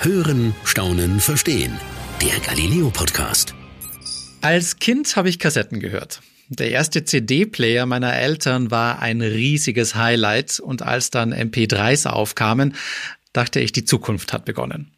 Hören, 0.00 0.54
Staunen, 0.64 1.18
Verstehen. 1.18 1.78
Der 2.20 2.38
Galileo 2.40 2.90
Podcast. 2.90 3.54
Als 4.42 4.78
Kind 4.78 5.16
habe 5.16 5.30
ich 5.30 5.38
Kassetten 5.38 5.80
gehört. 5.80 6.20
Der 6.48 6.70
erste 6.70 7.04
CD-Player 7.04 7.86
meiner 7.86 8.14
Eltern 8.14 8.70
war 8.70 9.00
ein 9.00 9.22
riesiges 9.22 9.94
Highlight 9.94 10.60
und 10.60 10.82
als 10.82 11.10
dann 11.10 11.32
MP3s 11.32 12.06
aufkamen, 12.06 12.74
dachte 13.32 13.60
ich, 13.60 13.72
die 13.72 13.84
Zukunft 13.84 14.32
hat 14.32 14.44
begonnen. 14.44 14.93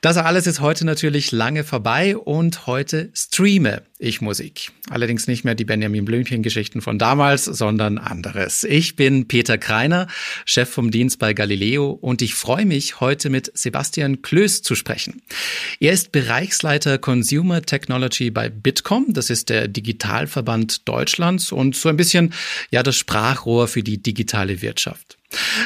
Das 0.00 0.16
alles 0.16 0.48
ist 0.48 0.60
heute 0.60 0.84
natürlich 0.84 1.30
lange 1.30 1.62
vorbei 1.62 2.16
und 2.16 2.66
heute 2.66 3.10
streame 3.14 3.82
ich 4.00 4.20
Musik. 4.20 4.72
Allerdings 4.90 5.28
nicht 5.28 5.44
mehr 5.44 5.54
die 5.54 5.64
Benjamin 5.64 6.04
Blümchen 6.04 6.42
Geschichten 6.42 6.80
von 6.80 6.98
damals, 6.98 7.44
sondern 7.44 7.98
anderes. 7.98 8.64
Ich 8.64 8.96
bin 8.96 9.28
Peter 9.28 9.58
Kreiner, 9.58 10.08
Chef 10.44 10.68
vom 10.68 10.90
Dienst 10.90 11.20
bei 11.20 11.34
Galileo 11.34 11.90
und 11.90 12.20
ich 12.20 12.34
freue 12.34 12.66
mich, 12.66 12.98
heute 13.00 13.30
mit 13.30 13.52
Sebastian 13.54 14.22
Klöß 14.22 14.62
zu 14.62 14.74
sprechen. 14.74 15.22
Er 15.78 15.92
ist 15.92 16.10
Bereichsleiter 16.10 16.98
Consumer 16.98 17.62
Technology 17.62 18.30
bei 18.30 18.48
Bitkom. 18.48 19.06
Das 19.10 19.30
ist 19.30 19.50
der 19.50 19.68
Digitalverband 19.68 20.88
Deutschlands 20.88 21.52
und 21.52 21.76
so 21.76 21.88
ein 21.88 21.96
bisschen, 21.96 22.34
ja, 22.72 22.82
das 22.82 22.96
Sprachrohr 22.96 23.68
für 23.68 23.84
die 23.84 24.02
digitale 24.02 24.62
Wirtschaft. 24.62 25.16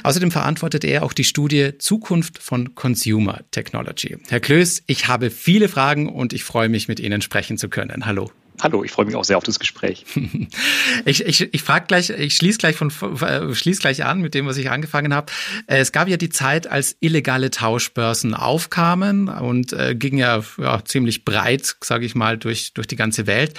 Außerdem 0.03 0.31
verantwortet 0.31 0.85
er 0.85 1.03
auch 1.03 1.13
die 1.13 1.25
Studie 1.25 1.79
Zukunft 1.79 2.39
von 2.39 2.75
Consumer 2.75 3.41
Technology. 3.51 4.17
Herr 4.29 4.41
Klöß, 4.41 4.83
ich 4.87 5.09
habe 5.09 5.31
viele 5.31 5.69
Fragen 5.69 6.09
und 6.09 6.33
ich 6.33 6.45
freue 6.45 6.69
mich, 6.69 6.89
mit 6.89 7.01
Ihnen 7.01 7.23
sprechen 7.23 7.59
zu 7.59 7.69
können. 7.69 8.07
Hallo. 8.07 8.31
Hallo, 8.63 8.85
ich 8.85 8.91
freue 8.91 9.05
mich 9.05 9.15
auch 9.17 9.25
sehr 9.25 9.37
auf 9.37 9.45
das 9.45 9.59
Gespräch. 9.59 10.07
ich 11.05 11.25
ich, 11.27 11.53
ich 11.53 11.63
frage 11.63 11.87
gleich, 11.87 12.11
ich 12.11 12.37
schließe 12.37 12.59
gleich 12.59 12.77
von 12.77 12.91
äh, 13.21 13.55
schließe 13.55 13.81
gleich 13.81 14.05
an 14.05 14.21
mit 14.21 14.35
dem, 14.35 14.47
was 14.47 14.57
ich 14.57 14.71
angefangen 14.71 15.13
habe. 15.13 15.31
Äh, 15.67 15.79
es 15.79 15.93
gab 15.93 16.09
ja 16.09 16.17
die 16.17 16.31
Zeit, 16.31 16.67
als 16.67 16.97
illegale 17.01 17.51
Tauschbörsen 17.51 18.35
aufkamen 18.35 19.29
und 19.29 19.73
äh, 19.73 19.95
ging 19.95 20.17
ja, 20.17 20.43
ja 20.59 20.83
ziemlich 20.85 21.25
breit, 21.25 21.77
sage 21.83 22.07
ich 22.07 22.15
mal, 22.15 22.39
durch 22.39 22.73
durch 22.73 22.87
die 22.87 22.97
ganze 22.97 23.27
Welt. 23.27 23.55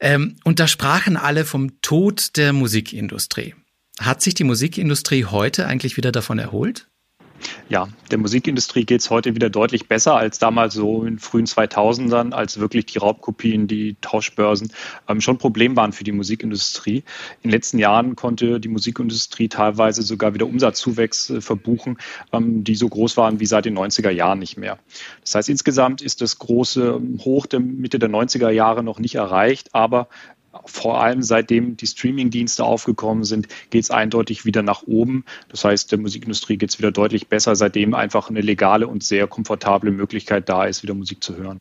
Ähm, 0.00 0.36
und 0.44 0.60
da 0.60 0.68
sprachen 0.68 1.16
alle 1.16 1.44
vom 1.44 1.80
Tod 1.80 2.36
der 2.36 2.52
Musikindustrie. 2.52 3.54
Hat 3.98 4.22
sich 4.22 4.34
die 4.34 4.44
Musikindustrie 4.44 5.24
heute 5.24 5.66
eigentlich 5.66 5.96
wieder 5.96 6.12
davon 6.12 6.38
erholt? 6.38 6.86
Ja, 7.68 7.88
der 8.10 8.18
Musikindustrie 8.18 8.84
geht 8.84 9.00
es 9.00 9.10
heute 9.10 9.34
wieder 9.34 9.50
deutlich 9.50 9.88
besser 9.88 10.16
als 10.16 10.38
damals 10.38 10.74
so 10.74 11.04
in 11.04 11.18
frühen 11.18 11.46
2000ern, 11.46 12.32
als 12.32 12.58
wirklich 12.58 12.86
die 12.86 12.98
Raubkopien, 12.98 13.68
die 13.68 13.96
Tauschbörsen 14.00 14.72
ähm, 15.08 15.20
schon 15.20 15.36
ein 15.36 15.38
Problem 15.38 15.76
waren 15.76 15.92
für 15.92 16.04
die 16.04 16.12
Musikindustrie. 16.12 17.04
In 17.42 17.50
den 17.50 17.50
letzten 17.50 17.78
Jahren 17.78 18.16
konnte 18.16 18.58
die 18.58 18.68
Musikindustrie 18.68 19.48
teilweise 19.48 20.02
sogar 20.02 20.34
wieder 20.34 20.46
Umsatzzuwächse 20.46 21.40
verbuchen, 21.40 21.98
ähm, 22.32 22.64
die 22.64 22.74
so 22.74 22.88
groß 22.88 23.16
waren 23.16 23.38
wie 23.38 23.46
seit 23.46 23.66
den 23.66 23.78
90er 23.78 24.10
Jahren 24.10 24.38
nicht 24.38 24.56
mehr. 24.56 24.78
Das 25.20 25.34
heißt, 25.34 25.48
insgesamt 25.48 26.02
ist 26.02 26.20
das 26.22 26.38
große 26.38 27.00
Hoch 27.20 27.46
der 27.46 27.60
Mitte 27.60 27.98
der 27.98 28.08
90er 28.08 28.50
Jahre 28.50 28.82
noch 28.82 28.98
nicht 28.98 29.16
erreicht, 29.16 29.74
aber 29.74 30.08
vor 30.66 31.02
allem 31.02 31.22
seitdem 31.22 31.76
die 31.76 31.86
Streaming-Dienste 31.86 32.64
aufgekommen 32.64 33.24
sind, 33.24 33.48
geht 33.70 33.84
es 33.84 33.90
eindeutig 33.90 34.44
wieder 34.44 34.62
nach 34.62 34.82
oben. 34.82 35.24
Das 35.48 35.64
heißt, 35.64 35.90
der 35.90 35.98
Musikindustrie 35.98 36.56
geht 36.56 36.70
es 36.70 36.78
wieder 36.78 36.92
deutlich 36.92 37.28
besser, 37.28 37.56
seitdem 37.56 37.94
einfach 37.94 38.30
eine 38.30 38.40
legale 38.40 38.86
und 38.86 39.02
sehr 39.02 39.26
komfortable 39.26 39.90
Möglichkeit 39.90 40.48
da 40.48 40.64
ist, 40.64 40.82
wieder 40.82 40.94
Musik 40.94 41.22
zu 41.22 41.36
hören. 41.36 41.58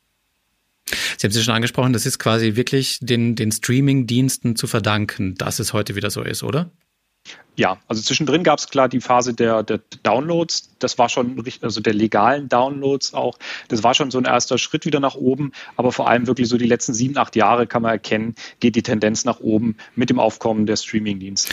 Sie 1.17 1.27
haben 1.27 1.31
es 1.31 1.43
schon 1.43 1.53
angesprochen, 1.53 1.93
das 1.93 2.05
ist 2.05 2.19
quasi 2.19 2.55
wirklich 2.55 2.99
den, 3.01 3.35
den 3.35 3.51
Streaming-Diensten 3.51 4.55
zu 4.55 4.67
verdanken, 4.67 5.35
dass 5.35 5.59
es 5.59 5.73
heute 5.73 5.95
wieder 5.95 6.09
so 6.09 6.21
ist, 6.21 6.43
oder? 6.43 6.71
Ja, 7.55 7.79
also 7.87 8.03
zwischendrin 8.03 8.43
gab 8.43 8.59
es 8.59 8.69
klar 8.69 8.87
die 8.87 9.01
Phase 9.01 9.33
der, 9.33 9.63
der, 9.63 9.79
Downloads. 10.03 10.75
Das 10.77 10.99
war 10.99 11.09
schon, 11.09 11.43
also 11.61 11.81
der 11.81 11.95
legalen 11.95 12.49
Downloads 12.49 13.15
auch. 13.15 13.39
Das 13.67 13.81
war 13.81 13.95
schon 13.95 14.11
so 14.11 14.19
ein 14.19 14.25
erster 14.25 14.59
Schritt 14.59 14.85
wieder 14.85 14.99
nach 14.99 15.15
oben. 15.15 15.51
Aber 15.75 15.91
vor 15.91 16.07
allem 16.07 16.27
wirklich 16.27 16.49
so 16.49 16.57
die 16.57 16.67
letzten 16.67 16.93
sieben, 16.93 17.17
acht 17.17 17.35
Jahre 17.35 17.65
kann 17.65 17.81
man 17.81 17.91
erkennen, 17.91 18.35
geht 18.59 18.75
die 18.75 18.83
Tendenz 18.83 19.25
nach 19.25 19.39
oben 19.39 19.75
mit 19.95 20.11
dem 20.11 20.19
Aufkommen 20.19 20.67
der 20.67 20.75
Streaming-Dienste. 20.75 21.51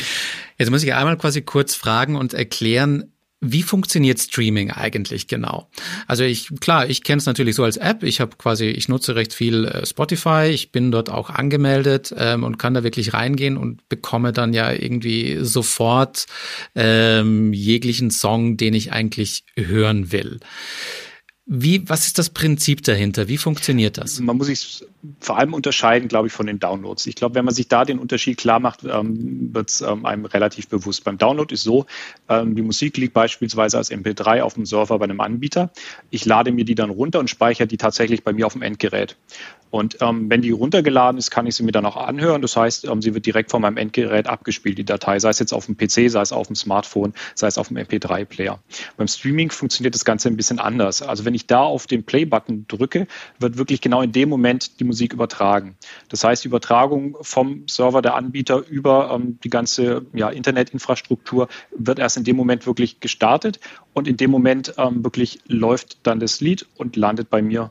Jetzt 0.59 0.71
muss 0.71 0.83
ich 0.83 0.93
einmal 0.93 1.17
quasi 1.17 1.41
kurz 1.41 1.75
fragen 1.75 2.17
und 2.17 2.35
erklären, 2.35 3.14
wie 3.45 3.63
funktioniert 3.63 4.19
Streaming 4.19 4.71
eigentlich 4.71 5.29
genau? 5.29 5.69
Also 6.07 6.25
ich, 6.25 6.49
klar, 6.61 6.89
ich 6.89 7.03
kenne 7.03 7.19
es 7.19 7.27
natürlich 7.27 7.55
so 7.55 7.65
als 7.65 7.77
App. 7.77 8.03
Ich 8.03 8.21
habe 8.21 8.37
quasi, 8.37 8.67
ich 8.67 8.89
nutze 8.89 9.15
recht 9.15 9.33
viel 9.33 9.67
äh, 9.67 9.87
Spotify. 9.87 10.47
Ich 10.53 10.73
bin 10.73 10.91
dort 10.91 11.11
auch 11.11 11.31
angemeldet 11.31 12.15
ähm, 12.17 12.45
und 12.45 12.59
kann 12.59 12.75
da 12.75 12.83
wirklich 12.83 13.13
reingehen 13.13 13.57
und 13.57 13.89
bekomme 13.89 14.33
dann 14.33 14.53
ja 14.53 14.73
irgendwie 14.73 15.39
sofort 15.43 16.27
ähm, 16.75 17.53
jeglichen 17.53 18.11
Song, 18.11 18.57
den 18.57 18.75
ich 18.75 18.93
eigentlich 18.93 19.45
hören 19.57 20.13
will. 20.13 20.41
Wie, 21.47 21.87
was 21.91 22.07
ist 22.07 22.19
das 22.19 22.31
Prinzip 22.31 22.83
dahinter? 22.85 23.29
Wie 23.29 23.37
funktioniert 23.37 23.99
das? 23.99 24.19
Man 24.19 24.39
muss 24.39 24.47
sich 24.47 24.83
vor 25.21 25.37
allem 25.37 25.53
unterscheiden, 25.53 26.09
glaube 26.09 26.29
ich, 26.29 26.33
von 26.33 26.47
den 26.47 26.59
Downloads. 26.59 27.07
Ich 27.07 27.17
glaube, 27.17 27.35
wenn 27.35 27.45
man 27.45 27.53
sich 27.53 27.69
da 27.69 27.85
den 27.85 27.99
Unterschied 27.99 28.39
klar 28.39 28.61
macht, 28.61 28.85
ähm, 28.85 29.53
wird 29.53 29.69
es 29.69 29.83
ähm, 29.83 30.07
einem 30.07 30.25
relativ 30.25 30.69
bewusst. 30.69 31.05
Beim 31.05 31.19
Download 31.19 31.53
ist 31.53 31.63
so, 31.63 31.85
ähm, 32.31 32.55
die 32.55 32.63
Musik 32.63 32.97
liegt 32.97 33.13
beispielsweise 33.13 33.77
als 33.77 33.91
MP3 33.91 34.41
auf 34.41 34.55
dem 34.55 34.65
Server 34.65 34.99
bei 34.99 35.05
einem 35.05 35.21
Anbieter. 35.21 35.71
Ich 36.09 36.25
lade 36.25 36.51
mir 36.51 36.65
die 36.65 36.75
dann 36.75 36.89
runter 36.89 37.19
und 37.19 37.29
speichere 37.29 37.67
die 37.67 37.77
tatsächlich 37.77 38.25
bei 38.25 38.33
mir 38.33 38.47
auf 38.47 38.55
dem 38.55 38.63
Endgerät. 38.63 39.19
Und 39.75 39.99
ähm, 40.01 40.31
wenn 40.31 40.41
die 40.41 40.53
runtergeladen 40.53 41.19
ist, 41.19 41.33
kann 41.33 41.49
ich 41.49 41.57
sie 41.57 41.65
mir 41.65 41.73
dann 41.73 41.85
auch 41.85 41.97
anhören. 41.97 42.41
Das 42.43 42.57
heißt, 42.57 42.85
ähm, 42.85 43.03
sie 43.03 43.13
wird 43.13 43.27
direkt 43.27 43.51
von 43.51 43.61
meinem 43.61 43.77
Endgerät 43.77 44.29
abgespielt, 44.29 44.79
die 44.79 44.85
Datei, 44.85 45.19
sei 45.19 45.31
es 45.31 45.41
jetzt 45.41 45.53
auf 45.53 45.67
dem 45.67 45.77
PC, 45.77 46.09
sei 46.11 46.21
es 46.21 46.31
auf 46.33 46.47
dem 46.47 46.55
Smartphone, 46.55 47.13
sei 47.35 47.49
es 47.49 47.59
auf 47.59 47.69
dem 47.69 47.79
MP3-Player. 47.79 48.61
Beim 48.97 49.09
Streaming 49.09 49.51
funktioniert 49.51 49.97
das 49.97 50.05
Ganze 50.05 50.29
ein 50.29 50.37
bisschen 50.37 50.61
anders. 50.61 51.03
Also 51.03 51.25
wenn 51.25 51.34
ich 51.35 51.47
da 51.47 51.61
auf 51.61 51.87
den 51.87 52.05
Play-Button 52.05 52.67
drücke, 52.69 53.07
wird 53.39 53.59
wirklich 53.59 53.81
genau 53.81 54.03
in 54.03 54.13
dem 54.13 54.29
Moment 54.29 54.81
die 54.81 54.85
Musik 54.85 55.13
übertragen. 55.13 55.77
Das 56.09 56.25
heißt, 56.25 56.45
die 56.45 56.49
Übertragung 56.49 57.17
vom 57.21 57.67
Server 57.69 58.03
der 58.03 58.15
Anbieter 58.15 58.67
über 58.67 59.11
ähm, 59.15 59.39
die 59.43 59.51
ganze 59.51 60.07
ja, 60.13 60.31
Internetinfrastruktur 60.31 61.49
wird 61.77 61.99
erst 61.99 62.17
in 62.17 62.25
dem 62.25 62.37
Moment 62.37 62.67
wirklich 62.67 63.01
gestartet 63.01 63.61
und 63.93 64.09
in 64.09 64.17
dem 64.17 64.31
Moment 64.31 64.75
ähm, 64.79 65.05
wirklich 65.05 65.41
läuft 65.47 66.07
dann 66.07 66.21
das 66.21 66.41
Lied 66.41 66.67
und 66.77 66.97
landet 66.97 67.31
bei 67.31 67.43
mir 67.43 67.71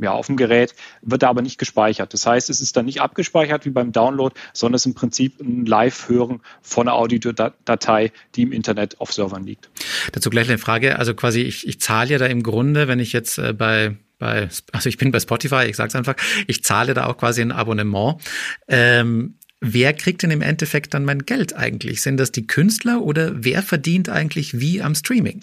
ja, 0.00 0.12
auf 0.12 0.26
dem 0.26 0.36
Gerät, 0.36 0.74
wird 1.02 1.24
aber 1.24 1.42
nicht 1.42 1.58
gespeichert. 1.58 2.12
Das 2.14 2.26
heißt, 2.26 2.50
es 2.50 2.60
ist 2.60 2.76
dann 2.76 2.86
nicht 2.86 3.00
abgespeichert 3.00 3.64
wie 3.64 3.70
beim 3.70 3.92
Download, 3.92 4.34
sondern 4.52 4.76
es 4.76 4.82
ist 4.82 4.86
im 4.86 4.94
Prinzip 4.94 5.40
ein 5.40 5.66
Live-Hören 5.66 6.40
von 6.62 6.88
einer 6.88 6.96
Audiodatei, 6.96 8.12
die 8.34 8.42
im 8.42 8.52
Internet 8.52 9.00
auf 9.00 9.12
Servern 9.12 9.44
liegt. 9.44 9.70
Dazu 10.12 10.30
gleich 10.30 10.48
eine 10.48 10.58
Frage. 10.58 10.98
Also 10.98 11.14
quasi, 11.14 11.42
ich, 11.42 11.66
ich 11.66 11.80
zahle 11.80 12.10
ja 12.10 12.18
da 12.18 12.26
im 12.26 12.42
Grunde, 12.42 12.88
wenn 12.88 13.00
ich 13.00 13.12
jetzt 13.12 13.38
äh, 13.38 13.52
bei 13.52 13.96
bei, 14.18 14.48
also 14.72 14.88
ich 14.88 14.96
bin 14.96 15.12
bei 15.12 15.20
Spotify, 15.20 15.66
ich 15.68 15.76
sag's 15.76 15.94
einfach, 15.94 16.16
ich 16.48 16.64
zahle 16.64 16.92
da 16.92 17.06
auch 17.06 17.16
quasi 17.16 17.40
ein 17.40 17.52
Abonnement. 17.52 18.20
Ähm, 18.66 19.38
Wer 19.60 19.92
kriegt 19.92 20.22
denn 20.22 20.30
im 20.30 20.40
Endeffekt 20.40 20.94
dann 20.94 21.04
mein 21.04 21.26
Geld 21.26 21.56
eigentlich? 21.56 22.00
Sind 22.00 22.18
das 22.18 22.30
die 22.30 22.46
Künstler 22.46 23.02
oder 23.02 23.32
wer 23.42 23.62
verdient 23.62 24.08
eigentlich 24.08 24.60
wie 24.60 24.80
am 24.80 24.94
Streaming? 24.94 25.40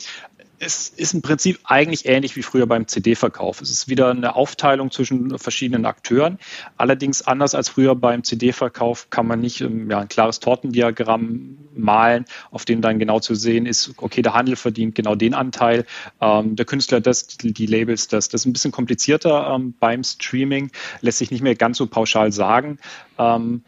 Es 0.60 0.90
ist 0.90 1.14
im 1.14 1.22
Prinzip 1.22 1.60
eigentlich 1.64 2.06
ähnlich 2.06 2.36
wie 2.36 2.42
früher 2.42 2.66
beim 2.68 2.88
CD-Verkauf. 2.88 3.62
Es 3.62 3.72
ist 3.72 3.88
wieder 3.90 4.10
eine 4.10 4.36
Aufteilung 4.36 4.92
zwischen 4.92 5.38
verschiedenen 5.38 5.86
Akteuren. 5.86 6.40
Allerdings 6.78 7.22
anders 7.22 7.56
als 7.56 7.70
früher 7.70 7.96
beim 7.96 8.24
CD-Verkauf 8.24 9.10
kann 9.10 9.28
man 9.28 9.42
nicht 9.42 9.62
ähm, 9.62 9.90
ja, 9.90 10.00
ein 10.00 10.08
klares 10.08 10.40
Tortendiagramm 10.40 11.58
malen, 11.76 12.26
auf 12.52 12.66
dem 12.66 12.82
dann 12.82 13.00
genau 13.00 13.20
zu 13.20 13.36
sehen 13.36 13.66
ist, 13.66 13.94
okay, 13.98 14.22
der 14.22 14.34
Handel 14.34 14.56
verdient 14.56 14.96
genau 14.96 15.16
den 15.16 15.34
Anteil, 15.34 15.86
ähm, 16.22 16.56
der 16.56 16.66
Künstler 16.66 17.02
das, 17.02 17.28
die 17.28 17.66
Labels 17.66 18.08
das. 18.08 18.30
Das 18.30 18.42
ist 18.42 18.46
ein 18.46 18.54
bisschen 18.54 18.72
komplizierter 18.72 19.54
ähm, 19.54 19.74
beim 19.80 20.04
Streaming, 20.04 20.72
lässt 21.02 21.18
sich 21.18 21.32
nicht 21.32 21.42
mehr 21.42 21.56
ganz 21.56 21.78
so 21.78 21.88
pauschal 21.88 22.32
sagen. 22.32 22.80
Ähm, 23.18 23.64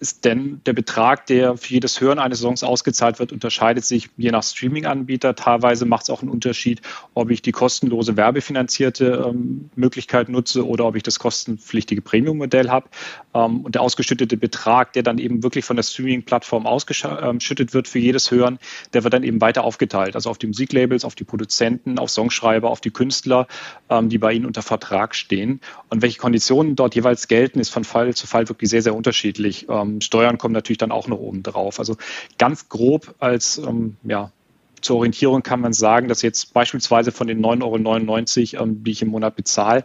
ist 0.00 0.24
denn 0.24 0.62
der 0.64 0.72
Betrag, 0.72 1.26
der 1.26 1.58
für 1.58 1.74
jedes 1.74 2.00
Hören 2.00 2.18
eines 2.18 2.40
Songs 2.40 2.62
ausgezahlt 2.62 3.18
wird, 3.18 3.32
unterscheidet 3.32 3.84
sich 3.84 4.08
je 4.16 4.30
nach 4.30 4.42
Streaming-Anbieter. 4.42 5.34
Teilweise 5.34 5.84
macht 5.84 6.04
es 6.04 6.10
auch 6.10 6.22
einen 6.22 6.30
Unterschied, 6.30 6.80
ob 7.12 7.30
ich 7.30 7.42
die 7.42 7.52
kostenlose 7.52 8.16
werbefinanzierte 8.16 9.26
ähm, 9.28 9.68
Möglichkeit 9.76 10.30
nutze 10.30 10.66
oder 10.66 10.86
ob 10.86 10.96
ich 10.96 11.02
das 11.02 11.18
kostenpflichtige 11.18 12.00
Premium-Modell 12.00 12.70
habe. 12.70 12.88
Ähm, 13.34 13.60
und 13.60 13.74
der 13.74 13.82
ausgeschüttete 13.82 14.38
Betrag, 14.38 14.94
der 14.94 15.02
dann 15.02 15.18
eben 15.18 15.42
wirklich 15.42 15.66
von 15.66 15.76
der 15.76 15.82
Streaming-Plattform 15.82 16.66
ausgeschüttet 16.66 17.68
ähm, 17.68 17.74
wird 17.74 17.86
für 17.86 17.98
jedes 17.98 18.30
Hören, 18.30 18.58
der 18.94 19.04
wird 19.04 19.12
dann 19.12 19.22
eben 19.22 19.42
weiter 19.42 19.64
aufgeteilt. 19.64 20.14
Also 20.14 20.30
auf 20.30 20.38
die 20.38 20.46
Musiklabels, 20.46 21.04
auf 21.04 21.14
die 21.14 21.24
Produzenten, 21.24 21.98
auf 21.98 22.08
Songschreiber, 22.10 22.70
auf 22.70 22.80
die 22.80 22.90
Künstler, 22.90 23.46
ähm, 23.90 24.08
die 24.08 24.16
bei 24.16 24.32
ihnen 24.32 24.46
unter 24.46 24.62
Vertrag 24.62 25.14
stehen. 25.14 25.60
Und 25.90 26.00
welche 26.00 26.18
Konditionen 26.18 26.74
dort 26.74 26.94
jeweils 26.94 27.28
gelten, 27.28 27.60
ist 27.60 27.68
von 27.68 27.84
Fall 27.84 28.14
zu 28.14 28.26
Fall 28.26 28.48
wirklich 28.48 28.70
sehr, 28.70 28.80
sehr 28.80 28.94
unterschiedlich. 28.94 29.66
Ähm, 29.68 29.89
ähm, 29.94 30.00
Steuern 30.00 30.38
kommen 30.38 30.54
natürlich 30.54 30.78
dann 30.78 30.92
auch 30.92 31.08
noch 31.08 31.18
oben 31.18 31.42
drauf. 31.42 31.78
Also 31.78 31.96
ganz 32.38 32.68
grob 32.68 33.14
als 33.18 33.58
ähm, 33.58 33.96
ja, 34.04 34.32
zur 34.80 34.96
Orientierung 34.96 35.42
kann 35.42 35.60
man 35.60 35.72
sagen, 35.72 36.08
dass 36.08 36.22
jetzt 36.22 36.54
beispielsweise 36.54 37.12
von 37.12 37.26
den 37.26 37.44
9,99 37.44 38.54
Euro, 38.54 38.64
ähm, 38.64 38.84
die 38.84 38.90
ich 38.92 39.02
im 39.02 39.08
Monat 39.08 39.36
bezahle, 39.36 39.84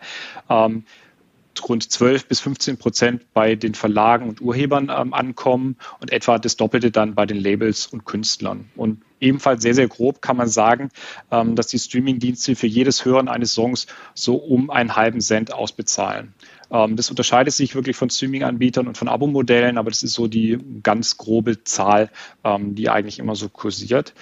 ähm, 0.50 0.86
rund 1.68 1.90
12 1.92 2.28
bis 2.28 2.40
15 2.40 2.78
Prozent 2.78 3.34
bei 3.34 3.56
den 3.56 3.74
Verlagen 3.74 4.30
und 4.30 4.42
Urhebern 4.42 4.92
ähm, 4.96 5.14
ankommen 5.14 5.78
und 6.00 6.12
etwa 6.12 6.38
das 6.38 6.58
Doppelte 6.58 6.92
dann 6.92 7.16
bei 7.16 7.26
den 7.26 7.38
Labels 7.38 7.88
und 7.88 8.06
Künstlern. 8.06 8.70
Und 8.76 9.02
ebenfalls 9.20 9.62
sehr, 9.62 9.74
sehr 9.74 9.88
grob 9.88 10.22
kann 10.22 10.38
man 10.38 10.48
sagen, 10.48 10.90
ähm, 11.32 11.56
dass 11.56 11.68
die 11.68 11.80
Streamingdienste 11.80 12.56
für 12.56 12.68
jedes 12.68 13.06
Hören 13.06 13.28
eines 13.28 13.54
Songs 13.54 13.88
so 14.14 14.36
um 14.36 14.70
einen 14.70 14.96
halben 14.96 15.22
Cent 15.22 15.54
ausbezahlen. 15.54 16.34
Ähm, 16.72 16.96
das 16.96 17.10
unterscheidet 17.10 17.54
sich 17.54 17.76
wirklich 17.76 17.96
von 17.96 18.10
Streaming-Anbietern 18.10 18.88
und 18.88 18.98
von 18.98 19.08
Abo-Modellen, 19.08 19.78
aber 19.78 19.90
das 19.90 20.04
ist 20.04 20.14
so 20.14 20.28
die 20.28 20.58
ganz 20.84 21.18
grobe 21.18 21.64
Zahl, 21.64 22.10
ähm, 22.44 22.76
die 22.76 22.90
eigentlich 22.90 23.20
immer 23.20 23.36
so 23.36 23.50
kursiert. 23.50 24.14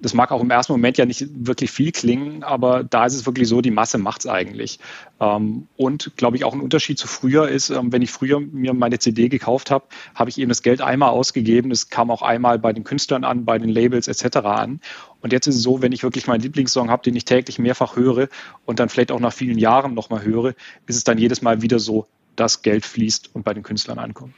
Das 0.00 0.14
mag 0.14 0.32
auch 0.32 0.40
im 0.40 0.50
ersten 0.50 0.72
Moment 0.72 0.98
ja 0.98 1.04
nicht 1.04 1.26
wirklich 1.34 1.70
viel 1.70 1.92
klingen, 1.92 2.42
aber 2.42 2.84
da 2.84 3.04
ist 3.04 3.14
es 3.14 3.26
wirklich 3.26 3.48
so, 3.48 3.60
die 3.60 3.70
Masse 3.70 3.98
macht 3.98 4.20
es 4.20 4.26
eigentlich. 4.26 4.78
Ähm, 5.20 5.68
und 5.76 6.12
glaube 6.16 6.36
ich 6.36 6.44
auch 6.44 6.54
ein 6.54 6.60
Unterschied 6.60 6.98
zu 6.98 7.06
früher 7.06 7.48
ist, 7.48 7.70
ähm, 7.70 7.92
wenn 7.92 8.02
ich 8.02 8.10
früher 8.10 8.40
mir 8.40 8.72
meine 8.72 8.98
CD 8.98 9.28
gekauft 9.28 9.70
habe, 9.70 9.84
habe 10.14 10.30
ich 10.30 10.38
eben 10.38 10.48
das 10.48 10.62
Geld 10.62 10.80
einmal 10.80 11.10
ausgegeben. 11.10 11.70
Es 11.70 11.90
kam 11.90 12.10
auch 12.10 12.22
einmal 12.22 12.58
bei 12.58 12.72
den 12.72 12.84
Künstlern 12.84 13.24
an, 13.24 13.44
bei 13.44 13.58
den 13.58 13.68
Labels 13.68 14.08
etc. 14.08 14.38
an. 14.38 14.80
Und 15.20 15.32
jetzt 15.32 15.46
ist 15.46 15.56
es 15.56 15.62
so, 15.62 15.82
wenn 15.82 15.92
ich 15.92 16.02
wirklich 16.02 16.26
meinen 16.26 16.40
Lieblingssong 16.40 16.90
habe, 16.90 17.02
den 17.02 17.14
ich 17.14 17.24
täglich 17.24 17.58
mehrfach 17.58 17.96
höre 17.96 18.28
und 18.64 18.80
dann 18.80 18.88
vielleicht 18.88 19.12
auch 19.12 19.20
nach 19.20 19.32
vielen 19.32 19.58
Jahren 19.58 19.94
nochmal 19.94 20.24
höre, 20.24 20.54
ist 20.86 20.96
es 20.96 21.04
dann 21.04 21.18
jedes 21.18 21.42
Mal 21.42 21.62
wieder 21.62 21.78
so, 21.78 22.06
dass 22.40 22.62
Geld 22.62 22.86
fließt 22.86 23.30
und 23.34 23.44
bei 23.44 23.52
den 23.52 23.62
Künstlern 23.62 23.98
ankommt. 23.98 24.32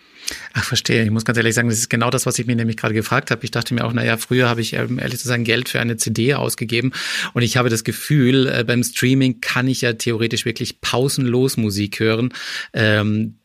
Ach, 0.54 0.64
verstehe. 0.64 1.04
Ich 1.04 1.10
muss 1.10 1.25
ganz 1.25 1.38
ehrlich 1.38 1.54
sagen, 1.54 1.69
das 1.69 1.78
ist 1.78 1.88
genau 1.88 2.10
das, 2.10 2.26
was 2.26 2.38
ich 2.38 2.46
mir 2.46 2.56
nämlich 2.56 2.76
gerade 2.76 2.94
gefragt 2.94 3.31
habe. 3.31 3.44
Ich 3.44 3.52
dachte 3.52 3.75
mir 3.75 3.84
auch, 3.84 3.93
naja, 3.93 4.16
früher 4.16 4.49
habe 4.49 4.60
ich 4.60 4.72
ähm, 4.72 4.99
ehrlich 4.99 5.20
zu 5.20 5.28
sagen 5.28 5.44
Geld 5.44 5.69
für 5.69 5.81
eine 5.81 5.96
CD 5.96 6.34
ausgegeben 6.34 6.93
und 7.32 7.43
ich 7.43 7.56
habe 7.56 7.69
das 7.69 7.84
Gefühl, 7.84 8.49
äh, 8.49 8.64
beim 8.64 8.82
Streaming 8.82 9.40
kann 9.40 9.69
ich 9.69 9.82
ja 9.82 9.93
theoretisch 9.93 10.44
wirklich 10.44 10.81
pausenlos 10.81 11.56
Musik 11.56 12.00
hören. 12.00 12.32
Ähm, 12.72 13.37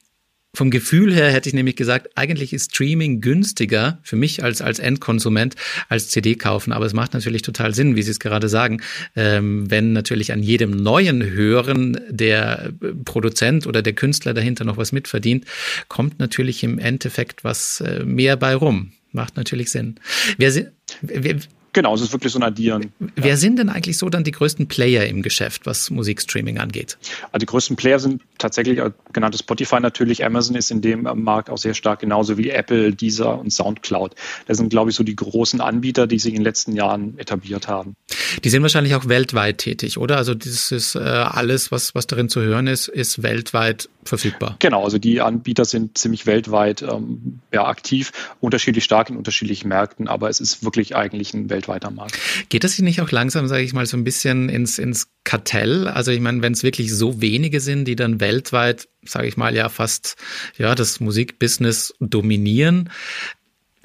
vom 0.58 0.72
Gefühl 0.72 1.14
her 1.14 1.32
hätte 1.32 1.48
ich 1.48 1.54
nämlich 1.54 1.76
gesagt, 1.76 2.10
eigentlich 2.16 2.52
ist 2.52 2.72
Streaming 2.74 3.22
günstiger 3.22 4.00
für 4.02 4.16
mich 4.16 4.44
als, 4.44 4.60
als 4.62 4.80
Endkonsument 4.80 5.56
als 5.88 6.10
CD 6.10 6.34
kaufen. 6.34 6.74
Aber 6.74 6.86
es 6.86 6.94
macht 6.94 7.14
natürlich 7.14 7.44
total 7.44 7.76
Sinn, 7.76 7.96
wie 7.96 8.02
Sie 8.02 8.10
es 8.10 8.20
gerade 8.20 8.50
sagen, 8.50 8.82
ähm, 9.16 9.70
wenn 9.70 9.94
natürlich 9.94 10.34
an 10.34 10.42
jedem 10.42 10.72
neuen 10.72 11.24
Hören 11.24 12.00
der 12.10 12.74
Produzent 13.06 13.68
oder 13.68 13.84
der 13.84 13.94
Künstler 13.94 14.34
dahinter 14.34 14.66
noch 14.66 14.78
was 14.78 14.92
mitverdient, 14.92 15.46
kommt 15.90 16.18
natürlich 16.18 16.64
im 16.64 16.80
Endeffekt 16.80 17.44
was 17.44 17.82
äh, 17.82 18.04
mehr 18.04 18.36
bei 18.36 18.56
rum. 18.56 18.94
Macht 19.12 19.38
natürlich 19.38 19.70
Sinn. 19.70 19.96
Wer, 20.38 20.54
wer, 21.02 21.36
Genau, 21.74 21.94
es 21.94 22.02
ist 22.02 22.12
wirklich 22.12 22.34
so 22.34 22.40
ein 22.40 22.44
Addieren. 22.44 22.92
Wer 23.16 23.28
ja. 23.28 23.38
sind 23.38 23.60
denn 23.60 23.70
eigentlich 23.70 23.98
so 23.98 24.10
dann 24.10 24.24
die 24.24 24.32
größten 24.32 24.68
Player 24.68 25.06
im 25.06 25.22
Geschäft, 25.22 25.66
was 25.66 25.90
Musikstreaming 25.90 26.58
angeht? 26.58 26.98
Also 27.32 27.40
die 27.40 27.46
größten 27.46 27.76
Player 27.76 28.00
sind 28.00 28.22
tatsächlich 28.38 28.80
äh, 28.80 28.92
genannte 29.14 29.38
Spotify 29.38 29.80
natürlich. 29.80 30.26
Amazon 30.26 30.56
ist 30.56 30.72
in 30.72 30.82
dem 30.82 31.04
Markt 31.04 31.50
auch 31.50 31.58
sehr 31.58 31.74
stark, 31.74 32.00
genauso 32.00 32.38
wie 32.38 32.50
Apple, 32.50 32.94
Deezer 32.94 33.40
und 33.40 33.52
Soundcloud. 33.52 34.16
Das 34.48 34.58
sind, 34.58 34.70
glaube 34.70 34.90
ich, 34.90 34.96
so 34.96 35.04
die 35.04 35.16
großen 35.16 35.62
Anbieter, 35.62 36.08
die 36.08 36.20
sich 36.20 36.34
in 36.34 36.40
den 36.40 36.44
letzten 36.44 36.76
Jahren 36.76 37.18
etabliert 37.20 37.68
haben. 37.68 37.96
Die 38.44 38.50
sind 38.50 38.62
wahrscheinlich 38.62 38.96
auch 38.96 39.08
weltweit 39.08 39.60
tätig, 39.60 39.98
oder? 39.98 40.18
Also 40.18 40.34
das 40.34 40.72
ist 40.72 40.96
äh, 40.96 41.00
alles, 41.00 41.72
was, 41.72 41.96
was 41.96 42.08
darin 42.08 42.30
zu 42.30 42.42
hören 42.42 42.68
ist, 42.68 42.88
ist 42.88 43.24
weltweit 43.24 43.90
verfügbar. 44.04 44.56
Genau, 44.60 44.84
also 44.84 44.98
die 44.98 45.22
Anbieter 45.22 45.66
sind 45.66 45.98
ziemlich 45.98 46.26
weltweit 46.26 46.82
ähm, 46.82 47.40
ja, 47.52 47.66
aktiv, 47.66 48.12
unterschiedlich 48.40 48.84
stark 48.84 49.10
in 49.10 49.18
unterschiedlichen 49.18 49.68
Märkten, 49.68 50.08
aber 50.08 50.30
es 50.30 50.40
ist 50.40 50.64
wirklich 50.64 50.96
eigentlich 50.96 51.34
ein 51.34 51.50
weltweiter 51.68 51.92
Markt. 51.92 52.18
Geht 52.50 52.64
das 52.64 52.80
nicht 52.80 53.02
auch 53.02 53.12
langsam, 53.12 53.48
sage 53.48 53.64
ich 53.64 53.74
mal, 53.74 53.86
so 53.86 53.98
ein 53.98 54.04
bisschen 54.04 54.50
ins, 54.50 54.80
ins 54.80 55.10
Kartell? 55.24 55.88
Also 55.88 56.12
ich 56.12 56.20
meine, 56.20 56.42
wenn 56.42 56.54
es 56.54 56.64
wirklich 56.64 56.94
so 56.94 57.22
wenige 57.22 57.60
sind, 57.60 57.86
die 57.86 57.96
dann 57.96 58.20
weltweit, 58.20 58.88
sage 59.04 59.28
ich 59.28 59.38
mal, 59.38 59.56
ja 59.56 59.70
fast 59.70 60.16
ja 60.58 60.76
das 60.76 61.00
Musikbusiness 61.00 61.94
dominieren, 62.00 62.90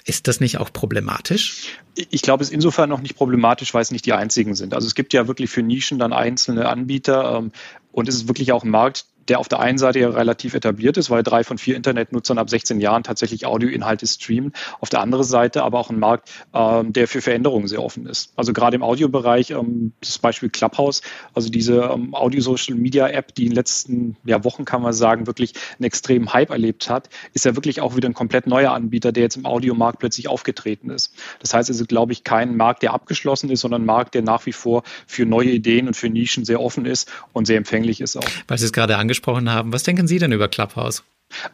ist 0.05 0.27
das 0.27 0.41
nicht 0.41 0.59
auch 0.59 0.73
problematisch? 0.73 1.79
Ich 1.95 2.23
glaube, 2.23 2.43
es 2.43 2.49
ist 2.49 2.55
insofern 2.55 2.89
noch 2.89 3.03
nicht 3.03 3.17
problematisch, 3.17 3.73
weil 3.73 3.83
es 3.83 3.93
nicht 3.93 4.07
die 4.07 4.13
einzigen 4.13 4.55
sind. 4.55 4.75
Also 4.75 4.87
es 4.87 4.95
gibt 4.95 5.13
ja 5.13 5.29
wirklich 5.29 5.51
für 5.51 5.63
Nischen 5.63 5.99
dann 5.99 6.13
einzelne 6.13 6.69
Anbieter 6.69 7.39
ähm, 7.39 7.53
und 7.93 8.09
es 8.09 8.17
ist 8.17 8.29
wirklich 8.29 8.53
auch 8.53 8.65
ein 8.65 8.71
Markt, 8.71 9.07
der 9.29 9.39
auf 9.39 9.49
der 9.49 9.61
einen 9.61 9.79
Seite 9.79 10.01
ja 10.01 10.09
relativ 10.09 10.55
etabliert 10.55 10.97
ist, 10.97 11.11
weil 11.11 11.23
drei 11.23 11.45
von 11.45 11.59
vier 11.59 11.77
Internetnutzern 11.77 12.39
ab 12.39 12.51
16 12.51 12.81
Jahren 12.81 13.03
tatsächlich 13.03 13.47
Audioinhalte 13.47 14.07
streamen. 14.07 14.53
Auf 14.81 14.89
der 14.89 15.01
anderen 15.01 15.25
Seite 15.25 15.63
aber 15.63 15.79
auch 15.79 15.91
ein 15.91 15.99
Markt, 15.99 16.31
ähm, 16.55 16.93
der 16.93 17.09
für 17.09 17.21
Veränderungen 17.21 17.69
sehr 17.69 17.83
offen 17.83 18.07
ist. 18.07 18.33
Also 18.37 18.53
gerade 18.53 18.77
im 18.77 18.83
Audiobereich, 18.83 19.51
ähm, 19.51 19.93
das 20.01 20.19
Beispiel 20.19 20.51
Clubhouse, 20.51 21.03
also 21.35 21.51
diese 21.51 21.91
ähm, 21.95 22.15
Audio-Social-Media-App, 22.15 23.35
die 23.35 23.45
in 23.45 23.51
den 23.51 23.57
letzten 23.57 24.17
ja, 24.25 24.45
Wochen, 24.45 24.65
kann 24.65 24.83
man 24.83 24.93
sagen, 24.93 25.27
wirklich 25.27 25.55
einen 25.79 25.85
extremen 25.85 26.33
Hype 26.33 26.51
erlebt 26.51 26.91
hat, 26.91 27.09
ist 27.33 27.45
ja 27.45 27.55
wirklich 27.55 27.81
auch 27.81 27.97
wieder 27.97 28.09
ein 28.09 28.15
komplett 28.15 28.47
neuer 28.47 28.73
Anbieter, 28.73 29.13
der 29.13 29.23
jetzt 29.23 29.37
im 29.37 29.47
Audiomarkt 29.47 29.99
plötzlich 29.99 30.29
aufgetreten 30.29 30.91
ist. 30.91 31.15
Das 31.41 31.55
heißt, 31.55 31.71
ist, 31.71 31.89
glaube 31.89 32.13
ich, 32.13 32.25
kein 32.25 32.57
Markt, 32.57 32.83
der 32.83 32.93
abgeschlossen 32.93 33.51
ist, 33.51 33.61
sondern 33.61 33.83
ein 33.83 33.87
Markt, 33.87 34.15
der 34.15 34.23
nach 34.23 34.47
wie 34.47 34.53
vor 34.53 34.83
für 35.07 35.27
neue 35.27 35.51
Ideen 35.51 35.87
und 35.87 35.97
für 35.97 36.09
Nischen 36.09 36.45
sehr 36.45 36.61
offen 36.61 36.87
ist 36.87 37.11
und 37.33 37.47
sehr 37.47 37.57
empfänglich 37.57 38.01
ist 38.01 38.17
auch. 38.17 38.25
Weil 38.49 38.59
Sie 38.59 38.67
es 38.67 38.73
gerade 38.73 38.97
angesprochen 38.97 39.12
haben, 39.51 39.73
was 39.73 39.83
denken 39.83 40.07
Sie 40.07 40.19
denn 40.19 40.33
über 40.33 40.49
Clubhouse? 40.49 41.03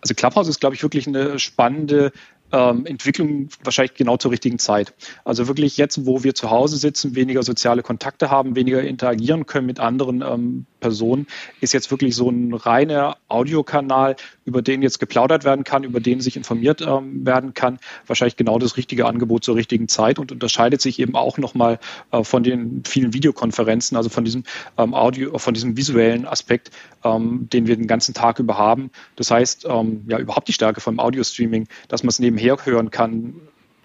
Also 0.01 0.15
Clubhouse 0.15 0.49
ist, 0.49 0.61
glaube 0.61 0.75
ich, 0.75 0.83
wirklich 0.83 1.07
eine 1.07 1.39
spannende 1.39 2.13
ähm, 2.53 2.87
Entwicklung 2.87 3.49
wahrscheinlich 3.63 3.95
genau 3.95 4.17
zur 4.17 4.31
richtigen 4.31 4.59
Zeit. 4.59 4.95
Also 5.25 5.49
wirklich 5.49 5.77
jetzt, 5.77 6.07
wo 6.07 6.25
wir 6.25 6.35
zu 6.35 6.51
Hause 6.51 6.77
sitzen, 6.77 7.15
weniger 7.15 7.43
soziale 7.43 7.83
Kontakte 7.83 8.31
haben, 8.31 8.57
weniger 8.57 8.83
interagieren 8.83 9.47
können 9.47 9.67
mit 9.67 9.81
anderen 9.81 10.23
ähm, 10.23 10.67
Personen, 10.81 11.27
ist 11.61 11.75
jetzt 11.75 11.91
wirklich 11.91 12.15
so 12.15 12.31
ein 12.31 12.55
reiner 12.55 13.17
Audiokanal, 13.29 14.17
über 14.45 14.63
den 14.63 14.83
jetzt 14.83 14.99
geplaudert 14.99 15.45
werden 15.45 15.65
kann, 15.65 15.85
über 15.85 16.01
den 16.01 16.21
sich 16.21 16.37
informiert 16.37 16.81
ähm, 16.81 17.27
werden 17.27 17.55
kann, 17.55 17.79
wahrscheinlich 18.07 18.37
genau 18.37 18.59
das 18.59 18.77
richtige 18.77 19.07
Angebot 19.07 19.45
zur 19.45 19.57
richtigen 19.57 19.89
Zeit 19.89 20.19
und 20.19 20.33
unterscheidet 20.33 20.81
sich 20.81 20.99
eben 21.01 21.17
auch 21.17 21.39
nochmal 21.39 21.79
äh, 22.13 22.25
von 22.25 22.43
den 22.43 22.83
vielen 22.87 23.13
Videokonferenzen, 23.13 23.97
also 23.97 24.09
von 24.09 24.25
diesem 24.25 24.45
ähm, 24.79 24.95
Audio, 24.95 25.37
von 25.39 25.55
diesem 25.55 25.77
visuellen 25.77 26.27
Aspekt, 26.27 26.71
ähm, 27.05 27.49
den 27.53 27.67
wir 27.67 27.77
den 27.77 27.87
ganzen 27.87 28.15
Tag 28.15 28.39
über 28.39 28.57
haben. 28.57 28.91
Das 29.17 29.31
heißt, 29.31 29.67
ähm, 29.69 30.05
ja, 30.09 30.19
überhaupt 30.19 30.49
die 30.49 30.53
Stärke 30.53 30.81
vom 30.81 30.99
Audio-Streaming, 30.99 31.69
dass 31.89 32.03
man 32.03 32.09
es 32.09 32.19
nebenher 32.19 32.38
hören 32.39 32.91
kann, 32.91 33.35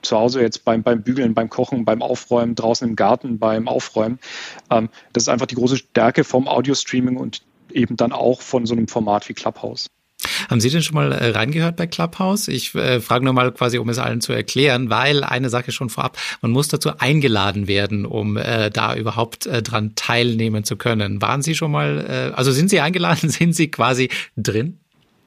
zu 0.02 0.18
Hause 0.18 0.42
jetzt 0.42 0.66
beim, 0.66 0.84
beim 0.84 1.02
Bügeln, 1.02 1.34
beim 1.34 1.50
Kochen, 1.50 1.86
beim 1.86 2.02
Aufräumen, 2.02 2.56
draußen 2.56 2.88
im 2.88 2.96
Garten, 2.96 3.40
beim 3.40 3.68
Aufräumen. 3.68 4.20
Ähm, 4.70 4.90
das 5.14 5.24
ist 5.24 5.30
einfach 5.30 5.46
die 5.46 5.56
große 5.56 5.78
Stärke 5.78 6.24
vom 6.24 6.48
Audio-Streaming 6.48 7.18
und 7.18 7.42
eben 7.72 7.96
dann 7.96 8.12
auch 8.12 8.42
von 8.42 8.66
so 8.66 8.76
einem 8.76 8.88
Format 8.88 9.28
wie 9.30 9.34
Clubhouse. 9.34 9.88
Haben 10.50 10.62
Sie 10.62 10.70
denn 10.70 10.82
schon 10.82 10.96
mal 10.96 11.12
äh, 11.12 11.30
reingehört 11.32 11.76
bei 11.76 11.88
Clubhouse? 11.88 12.48
Ich 12.48 12.74
äh, 12.76 13.02
frage 13.02 13.26
nur 13.26 13.34
mal 13.34 13.52
quasi, 13.52 13.78
um 13.78 13.90
es 13.90 13.98
allen 13.98 14.22
zu 14.22 14.34
erklären, 14.34 14.90
weil 14.90 15.24
eine 15.24 15.50
Sache 15.50 15.72
schon 15.72 15.90
vorab, 15.90 16.18
man 16.42 16.52
muss 16.52 16.68
dazu 16.68 16.98
eingeladen 16.98 17.68
werden, 17.68 18.06
um 18.06 18.38
äh, 18.38 18.70
da 18.70 18.96
überhaupt 18.96 19.46
äh, 19.46 19.62
dran 19.62 19.94
teilnehmen 19.96 20.64
zu 20.64 20.78
können. 20.78 21.22
Waren 21.22 21.42
Sie 21.42 21.56
schon 21.56 21.72
mal, 21.72 22.06
äh, 22.08 22.36
also 22.36 22.52
sind 22.52 22.70
Sie 22.70 22.80
eingeladen, 22.80 23.30
sind 23.30 23.54
Sie 23.54 23.70
quasi 23.70 24.10
drin? 24.38 24.80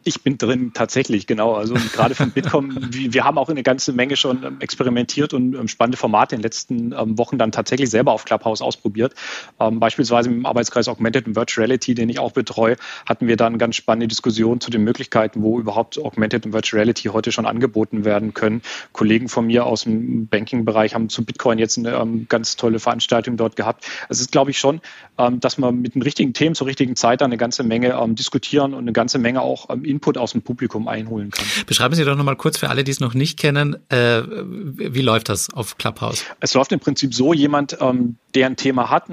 Ich 0.07 0.23
bin 0.23 0.39
drin 0.39 0.71
tatsächlich, 0.73 1.27
genau. 1.27 1.55
Also 1.55 1.75
gerade 1.93 2.15
von 2.15 2.31
Bitkom, 2.31 2.79
wir 2.93 3.25
haben 3.25 3.39
auch 3.39 3.49
eine 3.49 3.65
ganze 3.65 3.93
Menge 3.93 4.17
schon 4.17 4.45
ähm, 4.45 4.57
experimentiert 4.61 5.35
und 5.35 5.57
ähm, 5.57 5.67
spannende 5.67 5.99
Formate 5.99 6.37
in 6.37 6.41
den 6.41 6.45
letzten 6.45 6.93
ähm, 6.93 7.19
Wochen 7.19 7.39
dann 7.39 7.51
tatsächlich 7.51 7.91
selber 7.91 8.13
auf 8.13 8.25
Clubhouse 8.25 8.63
ausprobiert. 8.63 9.15
beispielsweise 9.59 10.29
im 10.31 10.47
Arbeitskreis 10.47 10.87
Augmented 10.87 11.27
and 11.27 11.35
Virtual 11.35 11.67
den 11.67 12.09
ich 12.09 12.21
auch 12.21 12.31
betreue, 12.31 12.77
hatten 13.05 13.27
wir 13.27 13.37
dann 13.37 13.59
ganz 13.59 13.75
spannende 13.75 14.07
Diskussionen 14.07 14.61
zu 14.61 14.71
den 14.71 14.85
Möglichkeiten, 14.85 15.43
wo 15.43 15.59
überhaupt 15.59 15.99
Augmented 15.99 16.45
and 16.45 16.55
Virtual 16.55 16.87
heute 16.87 17.33
schon 17.33 17.47
angeboten 17.47 18.05
werden 18.05 18.33
können. 18.33 18.63
Kollegen 18.93 19.29
von 19.29 19.47
mir 19.47 19.67
aus 19.67 19.85
dem 19.85 20.29
Banking-Bereich 20.29 20.95
haben 20.95 21.09
zu 21.09 21.25
Bitcoin 21.25 21.59
jetzt 21.59 21.79
eine 21.79 22.27
ganz 22.29 22.55
tolle 22.55 22.79
Veranstaltung 22.79 23.37
dort 23.37 23.57
gehabt. 23.57 23.85
Es 24.09 24.21
ist, 24.21 24.31
glaube 24.31 24.53
ich, 24.53 24.59
schon, 24.59 24.81
dass 25.17 25.59
man 25.59 25.81
mit 25.81 25.97
den 25.97 26.03
richtigen 26.03 26.33
Themen 26.33 26.55
zur 26.55 26.69
richtigen 26.69 26.95
Zeit 26.95 27.23
eine 27.23 27.37
ganze 27.37 27.65
Menge 27.65 27.97
diskutieren 28.11 28.73
und 28.73 28.81
eine 28.81 28.93
ganze 28.93 29.19
Menge 29.19 29.41
auch 29.41 29.69
in 29.71 29.96
Input 29.97 30.19
aus 30.19 30.33
dem 30.33 30.43
Publikum 30.43 30.89
einholen 30.89 31.31
kann. 31.31 31.47
Beschreiben 31.67 31.95
Sie 31.95 32.05
doch 32.05 32.17
nochmal 32.17 32.37
kurz 32.37 32.59
für 32.59 32.69
alle, 32.69 32.85
die 32.85 32.91
es 32.91 33.01
noch 33.01 33.15
nicht 33.15 33.39
kennen, 33.39 33.77
äh, 33.89 34.23
wie 34.23 35.01
läuft 35.01 35.31
das 35.31 35.49
auf 35.51 35.79
Clubhouse? 35.79 36.25
Es 36.41 36.53
läuft 36.53 36.71
im 36.73 36.81
Prinzip 36.81 37.15
so, 37.15 37.33
jemand, 37.33 37.79
ähm, 37.81 38.17
der 38.35 38.47
ein 38.47 38.57
Thema 38.57 38.91
hat, 38.91 39.05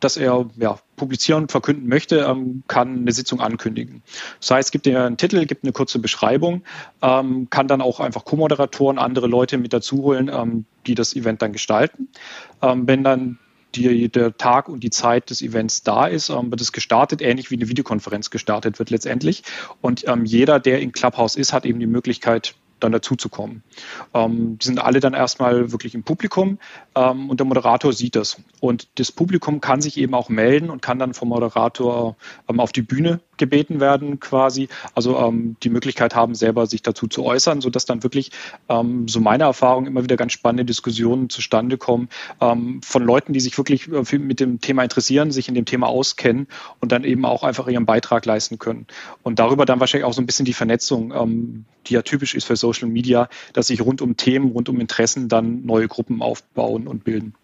das 0.00 0.16
er 0.16 0.50
ja, 0.56 0.78
publizieren 0.96 1.44
und 1.44 1.52
verkünden 1.52 1.88
möchte, 1.88 2.18
ähm, 2.18 2.64
kann 2.66 2.98
eine 2.98 3.12
Sitzung 3.12 3.40
ankündigen. 3.40 4.02
Das 4.40 4.50
heißt, 4.50 4.66
es 4.68 4.72
gibt 4.72 4.86
ja 4.86 5.06
einen 5.06 5.16
Titel, 5.16 5.46
gibt 5.46 5.62
eine 5.62 5.72
kurze 5.72 6.00
Beschreibung, 6.00 6.62
ähm, 7.00 7.48
kann 7.50 7.68
dann 7.68 7.80
auch 7.80 8.00
einfach 8.00 8.24
Co-Moderatoren, 8.24 8.98
andere 8.98 9.28
Leute 9.28 9.56
mit 9.58 9.72
dazu 9.72 10.02
holen, 10.02 10.28
ähm, 10.32 10.64
die 10.86 10.96
das 10.96 11.14
Event 11.14 11.42
dann 11.42 11.52
gestalten. 11.52 12.08
Ähm, 12.60 12.88
wenn 12.88 13.04
dann 13.04 13.38
die, 13.76 14.08
der 14.08 14.36
Tag 14.36 14.68
und 14.68 14.80
die 14.80 14.90
Zeit 14.90 15.30
des 15.30 15.42
Events 15.42 15.82
da 15.82 16.06
ist, 16.06 16.30
ähm, 16.30 16.50
wird 16.50 16.60
es 16.60 16.72
gestartet, 16.72 17.22
ähnlich 17.22 17.50
wie 17.50 17.56
eine 17.56 17.68
Videokonferenz 17.68 18.30
gestartet 18.30 18.78
wird 18.78 18.90
letztendlich. 18.90 19.42
Und 19.80 20.06
ähm, 20.08 20.24
jeder, 20.24 20.60
der 20.60 20.80
in 20.80 20.92
Clubhouse 20.92 21.36
ist, 21.36 21.52
hat 21.52 21.66
eben 21.66 21.80
die 21.80 21.86
Möglichkeit, 21.86 22.54
dann 22.84 22.92
dazu 22.92 23.16
zu 23.16 23.28
kommen. 23.28 23.62
Ähm, 24.12 24.58
die 24.58 24.66
sind 24.66 24.78
alle 24.78 25.00
dann 25.00 25.14
erstmal 25.14 25.72
wirklich 25.72 25.94
im 25.94 26.04
Publikum 26.04 26.58
ähm, 26.94 27.30
und 27.30 27.40
der 27.40 27.46
Moderator 27.46 27.92
sieht 27.92 28.16
das. 28.16 28.36
Und 28.60 28.88
das 28.98 29.10
Publikum 29.10 29.60
kann 29.60 29.80
sich 29.80 29.96
eben 29.98 30.14
auch 30.14 30.28
melden 30.28 30.70
und 30.70 30.82
kann 30.82 30.98
dann 30.98 31.14
vom 31.14 31.28
Moderator 31.28 32.16
ähm, 32.48 32.60
auf 32.60 32.72
die 32.72 32.82
Bühne 32.82 33.20
gebeten 33.36 33.80
werden 33.80 34.20
quasi, 34.20 34.68
also 34.94 35.18
ähm, 35.18 35.56
die 35.62 35.70
Möglichkeit 35.70 36.14
haben, 36.14 36.34
selber 36.34 36.66
sich 36.66 36.82
dazu 36.82 37.06
zu 37.06 37.24
äußern, 37.24 37.60
sodass 37.60 37.84
dann 37.84 38.02
wirklich, 38.02 38.30
ähm, 38.68 39.08
so 39.08 39.20
meine 39.20 39.44
Erfahrung, 39.44 39.86
immer 39.86 40.02
wieder 40.02 40.16
ganz 40.16 40.32
spannende 40.32 40.64
Diskussionen 40.64 41.30
zustande 41.30 41.78
kommen 41.78 42.08
ähm, 42.40 42.80
von 42.82 43.02
Leuten, 43.02 43.32
die 43.32 43.40
sich 43.40 43.56
wirklich 43.58 43.88
äh, 43.88 44.18
mit 44.18 44.40
dem 44.40 44.60
Thema 44.60 44.82
interessieren, 44.82 45.30
sich 45.30 45.48
in 45.48 45.54
dem 45.54 45.64
Thema 45.64 45.88
auskennen 45.88 46.46
und 46.80 46.92
dann 46.92 47.04
eben 47.04 47.24
auch 47.24 47.42
einfach 47.42 47.66
ihren 47.66 47.86
Beitrag 47.86 48.24
leisten 48.26 48.58
können. 48.58 48.86
Und 49.22 49.38
darüber 49.38 49.64
dann 49.64 49.80
wahrscheinlich 49.80 50.04
auch 50.04 50.12
so 50.12 50.22
ein 50.22 50.26
bisschen 50.26 50.44
die 50.44 50.52
Vernetzung, 50.52 51.12
ähm, 51.12 51.64
die 51.86 51.94
ja 51.94 52.02
typisch 52.02 52.34
ist 52.34 52.44
für 52.44 52.56
Social 52.56 52.73
Media, 52.82 53.28
dass 53.52 53.68
sich 53.68 53.80
rund 53.80 54.02
um 54.02 54.16
Themen, 54.16 54.52
rund 54.52 54.68
um 54.68 54.80
Interessen 54.80 55.28
dann 55.28 55.64
neue 55.64 55.88
Gruppen 55.88 56.22
aufbauen 56.22 56.86
und 56.86 57.04
bilden. 57.04 57.34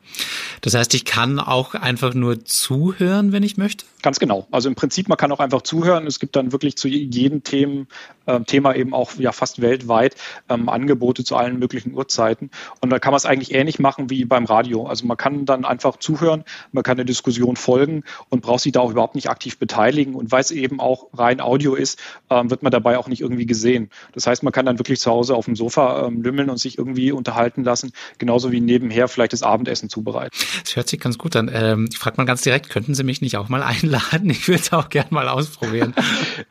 Das 0.60 0.74
heißt, 0.74 0.92
ich 0.94 1.04
kann 1.04 1.38
auch 1.38 1.74
einfach 1.74 2.14
nur 2.14 2.44
zuhören, 2.44 3.32
wenn 3.32 3.42
ich 3.42 3.56
möchte? 3.56 3.86
Ganz 4.02 4.18
genau. 4.18 4.46
Also 4.50 4.68
im 4.68 4.74
Prinzip, 4.74 5.08
man 5.08 5.18
kann 5.18 5.32
auch 5.32 5.40
einfach 5.40 5.62
zuhören. 5.62 6.06
Es 6.06 6.20
gibt 6.20 6.36
dann 6.36 6.52
wirklich 6.52 6.76
zu 6.76 6.88
jedem 6.88 7.42
Themen, 7.42 7.86
äh, 8.26 8.40
Thema 8.40 8.74
eben 8.74 8.94
auch 8.94 9.12
ja 9.18 9.32
fast 9.32 9.60
weltweit 9.60 10.16
ähm, 10.48 10.68
Angebote 10.68 11.24
zu 11.24 11.36
allen 11.36 11.58
möglichen 11.58 11.94
Uhrzeiten. 11.94 12.50
Und 12.80 12.90
da 12.90 12.98
kann 12.98 13.12
man 13.12 13.18
es 13.18 13.26
eigentlich 13.26 13.54
ähnlich 13.54 13.78
machen 13.78 14.10
wie 14.10 14.24
beim 14.24 14.44
Radio. 14.44 14.86
Also 14.86 15.06
man 15.06 15.16
kann 15.16 15.44
dann 15.44 15.64
einfach 15.64 15.96
zuhören, 15.98 16.44
man 16.72 16.82
kann 16.82 16.96
der 16.96 17.06
Diskussion 17.06 17.56
folgen 17.56 18.04
und 18.28 18.42
braucht 18.42 18.60
sich 18.60 18.72
da 18.72 18.80
auch 18.80 18.90
überhaupt 18.90 19.14
nicht 19.14 19.30
aktiv 19.30 19.58
beteiligen. 19.58 20.14
Und 20.14 20.32
weil 20.32 20.40
es 20.40 20.50
eben 20.50 20.80
auch 20.80 21.08
rein 21.14 21.40
Audio 21.40 21.74
ist, 21.74 21.98
ähm, 22.30 22.50
wird 22.50 22.62
man 22.62 22.72
dabei 22.72 22.98
auch 22.98 23.08
nicht 23.08 23.20
irgendwie 23.20 23.46
gesehen. 23.46 23.90
Das 24.12 24.26
heißt, 24.26 24.42
man 24.42 24.52
kann 24.52 24.66
dann 24.66 24.78
wirklich 24.78 25.00
zu 25.00 25.10
Hause 25.10 25.19
auf 25.28 25.44
dem 25.44 25.56
Sofa 25.56 26.06
ähm, 26.06 26.22
lümmeln 26.22 26.50
und 26.50 26.58
sich 26.58 26.78
irgendwie 26.78 27.12
unterhalten 27.12 27.64
lassen, 27.64 27.92
genauso 28.18 28.52
wie 28.52 28.60
nebenher 28.60 29.08
vielleicht 29.08 29.32
das 29.32 29.42
Abendessen 29.42 29.88
zubereiten. 29.88 30.36
Das 30.64 30.76
hört 30.76 30.88
sich 30.88 31.00
ganz 31.00 31.18
gut 31.18 31.36
an. 31.36 31.50
Ähm, 31.52 31.88
ich 31.90 31.98
frage 31.98 32.16
mal 32.16 32.24
ganz 32.24 32.42
direkt, 32.42 32.70
könnten 32.70 32.94
Sie 32.94 33.04
mich 33.04 33.20
nicht 33.20 33.36
auch 33.36 33.48
mal 33.48 33.62
einladen? 33.70 34.30
Ich 34.30 34.48
würde 34.48 34.60
es 34.60 34.72
auch 34.72 34.88
gerne 34.88 35.08
mal 35.10 35.28
ausprobieren. 35.28 35.94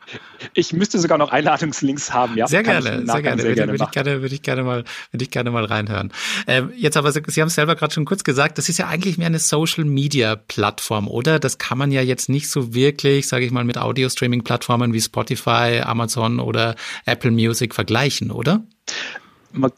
ich 0.54 0.72
müsste 0.72 0.98
sogar 0.98 1.18
noch 1.18 1.30
Einladungslinks 1.30 2.12
haben, 2.12 2.36
ja. 2.36 2.46
Sehr 2.46 2.62
gerne, 2.62 3.04
sehr 3.06 3.22
gerne. 3.22 3.42
Sehr 3.42 3.54
gerne 3.54 3.72
würde, 3.72 3.84
ich 3.84 3.90
gerne, 3.90 4.22
würde 4.22 4.34
ich 4.34 4.42
gerne 4.42 4.62
mal, 4.62 4.84
würde 5.10 5.24
ich 5.24 5.30
gerne 5.30 5.50
mal 5.50 5.64
reinhören. 5.64 6.12
Ähm, 6.46 6.72
jetzt 6.76 6.96
aber, 6.96 7.12
Sie 7.12 7.40
haben 7.40 7.48
es 7.48 7.54
selber 7.54 7.76
gerade 7.76 7.92
schon 7.92 8.04
kurz 8.04 8.24
gesagt, 8.24 8.58
das 8.58 8.68
ist 8.68 8.78
ja 8.78 8.88
eigentlich 8.88 9.18
mehr 9.18 9.26
eine 9.26 9.38
Social 9.38 9.84
Media 9.84 10.36
Plattform, 10.36 11.08
oder? 11.08 11.38
Das 11.38 11.58
kann 11.58 11.78
man 11.78 11.92
ja 11.92 12.02
jetzt 12.02 12.28
nicht 12.28 12.48
so 12.48 12.74
wirklich, 12.74 13.28
sage 13.28 13.44
ich 13.44 13.50
mal, 13.50 13.64
mit 13.64 13.78
Audio 13.78 14.08
Streaming 14.08 14.44
Plattformen 14.44 14.92
wie 14.92 15.00
Spotify, 15.00 15.80
Amazon 15.84 16.40
oder 16.40 16.76
Apple 17.06 17.30
Music 17.30 17.74
vergleichen, 17.74 18.30
oder? 18.50 18.62
Man 19.52 19.72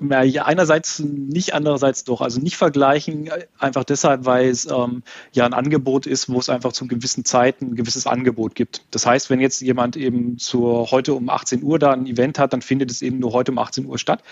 ja, 0.00 0.44
einerseits 0.44 0.98
nicht, 1.00 1.54
andererseits 1.54 2.04
doch. 2.04 2.20
Also 2.20 2.40
nicht 2.40 2.56
vergleichen, 2.56 3.30
einfach 3.58 3.84
deshalb, 3.84 4.24
weil 4.24 4.48
es 4.48 4.66
ähm, 4.70 5.02
ja 5.32 5.46
ein 5.46 5.54
Angebot 5.54 6.06
ist, 6.06 6.28
wo 6.28 6.38
es 6.38 6.48
einfach 6.48 6.72
zu 6.72 6.86
gewissen 6.86 7.24
Zeiten 7.24 7.72
ein 7.72 7.74
gewisses 7.74 8.06
Angebot 8.06 8.54
gibt. 8.54 8.82
Das 8.90 9.06
heißt, 9.06 9.30
wenn 9.30 9.40
jetzt 9.40 9.60
jemand 9.60 9.96
eben 9.96 10.38
zur 10.38 10.90
heute 10.90 11.14
um 11.14 11.28
18 11.28 11.62
Uhr 11.62 11.78
da 11.78 11.92
ein 11.92 12.06
Event 12.06 12.38
hat, 12.38 12.52
dann 12.52 12.62
findet 12.62 12.90
es 12.90 13.02
eben 13.02 13.18
nur 13.18 13.32
heute 13.32 13.52
um 13.52 13.58
18 13.58 13.86
Uhr 13.86 13.98
statt. 13.98 14.22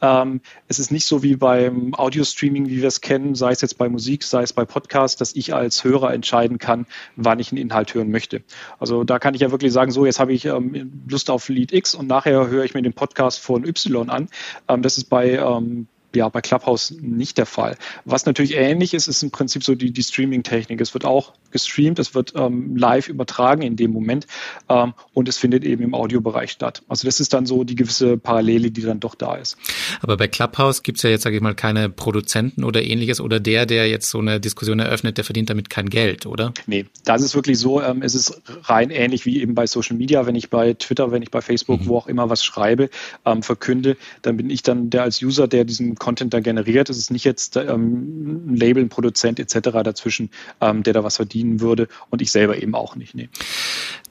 Ähm, 0.00 0.40
es 0.68 0.78
ist 0.78 0.90
nicht 0.90 1.06
so 1.06 1.22
wie 1.22 1.36
beim 1.36 1.94
Audio-Streaming, 1.94 2.68
wie 2.68 2.80
wir 2.80 2.88
es 2.88 3.00
kennen, 3.00 3.34
sei 3.34 3.52
es 3.52 3.60
jetzt 3.60 3.78
bei 3.78 3.88
Musik, 3.88 4.24
sei 4.24 4.42
es 4.42 4.52
bei 4.52 4.64
Podcasts, 4.64 5.16
dass 5.16 5.34
ich 5.34 5.54
als 5.54 5.84
Hörer 5.84 6.12
entscheiden 6.12 6.58
kann, 6.58 6.86
wann 7.16 7.38
ich 7.38 7.52
einen 7.52 7.60
Inhalt 7.60 7.94
hören 7.94 8.10
möchte. 8.10 8.42
Also 8.78 9.04
da 9.04 9.18
kann 9.18 9.34
ich 9.34 9.40
ja 9.40 9.50
wirklich 9.50 9.72
sagen, 9.72 9.90
so 9.90 10.06
jetzt 10.06 10.20
habe 10.20 10.32
ich 10.32 10.44
ähm, 10.44 11.02
Lust 11.08 11.30
auf 11.30 11.48
Lied 11.48 11.72
X 11.72 11.94
und 11.94 12.06
nachher 12.06 12.48
höre 12.48 12.64
ich 12.64 12.74
mir 12.74 12.82
den 12.82 12.92
Podcast 12.92 13.40
von 13.40 13.64
Y 13.64 14.10
an. 14.10 14.28
Ähm, 14.68 14.82
das 14.82 14.98
ist 14.98 15.08
bei 15.08 15.15
ähm, 15.24 15.88
ja 16.16 16.28
bei 16.28 16.40
Clubhouse 16.40 16.94
nicht 17.00 17.38
der 17.38 17.46
Fall. 17.46 17.76
Was 18.04 18.26
natürlich 18.26 18.56
ähnlich 18.56 18.94
ist, 18.94 19.08
ist 19.08 19.22
im 19.22 19.30
Prinzip 19.30 19.62
so 19.64 19.74
die, 19.74 19.90
die 19.92 20.02
Streaming-Technik. 20.02 20.80
Es 20.80 20.94
wird 20.94 21.04
auch 21.04 21.32
gestreamt, 21.50 21.98
es 21.98 22.14
wird 22.14 22.32
ähm, 22.36 22.76
live 22.76 23.08
übertragen 23.08 23.62
in 23.62 23.76
dem 23.76 23.92
Moment 23.92 24.26
ähm, 24.68 24.94
und 25.14 25.28
es 25.28 25.38
findet 25.38 25.64
eben 25.64 25.82
im 25.82 25.94
Audiobereich 25.94 26.50
statt. 26.50 26.82
Also 26.88 27.06
das 27.06 27.20
ist 27.20 27.32
dann 27.32 27.46
so 27.46 27.64
die 27.64 27.74
gewisse 27.74 28.16
Parallele, 28.16 28.70
die 28.70 28.82
dann 28.82 29.00
doch 29.00 29.14
da 29.14 29.36
ist. 29.36 29.56
Aber 30.02 30.16
bei 30.16 30.28
Clubhouse 30.28 30.82
gibt 30.82 30.98
es 30.98 31.02
ja 31.02 31.10
jetzt, 31.10 31.22
sage 31.22 31.36
ich 31.36 31.42
mal, 31.42 31.54
keine 31.54 31.88
Produzenten 31.88 32.64
oder 32.64 32.82
ähnliches 32.82 33.20
oder 33.20 33.40
der, 33.40 33.66
der 33.66 33.88
jetzt 33.88 34.10
so 34.10 34.18
eine 34.18 34.40
Diskussion 34.40 34.78
eröffnet, 34.78 35.16
der 35.16 35.24
verdient 35.24 35.50
damit 35.50 35.70
kein 35.70 35.88
Geld, 35.88 36.26
oder? 36.26 36.52
Nee, 36.66 36.86
das 37.04 37.22
ist 37.22 37.34
wirklich 37.34 37.58
so, 37.58 37.80
ähm, 37.80 38.02
es 38.02 38.14
ist 38.14 38.42
rein 38.64 38.90
ähnlich 38.90 39.24
wie 39.26 39.40
eben 39.40 39.54
bei 39.54 39.66
Social 39.66 39.96
Media, 39.96 40.26
wenn 40.26 40.34
ich 40.34 40.50
bei 40.50 40.74
Twitter, 40.74 41.10
wenn 41.12 41.22
ich 41.22 41.30
bei 41.30 41.40
Facebook, 41.40 41.82
mhm. 41.82 41.86
wo 41.86 41.98
auch 41.98 42.06
immer 42.06 42.28
was 42.30 42.44
schreibe, 42.44 42.90
ähm, 43.24 43.42
verkünde, 43.42 43.96
dann 44.22 44.36
bin 44.36 44.50
ich 44.50 44.62
dann 44.62 44.90
der 44.90 45.02
als 45.02 45.22
User, 45.22 45.48
der 45.48 45.64
diesen 45.64 45.94
Content 46.06 46.32
da 46.32 46.38
generiert. 46.38 46.88
Es 46.88 46.98
ist 46.98 47.10
nicht 47.10 47.24
jetzt 47.24 47.56
ähm, 47.56 48.52
ein 48.52 48.56
Label, 48.56 48.84
ein 48.84 48.88
Produzent 48.88 49.40
etc. 49.40 49.82
dazwischen, 49.82 50.30
ähm, 50.60 50.84
der 50.84 50.92
da 50.92 51.02
was 51.02 51.16
verdienen 51.16 51.58
würde 51.58 51.88
und 52.10 52.22
ich 52.22 52.30
selber 52.30 52.62
eben 52.62 52.76
auch 52.76 52.94
nicht. 52.94 53.16
Nee. 53.16 53.28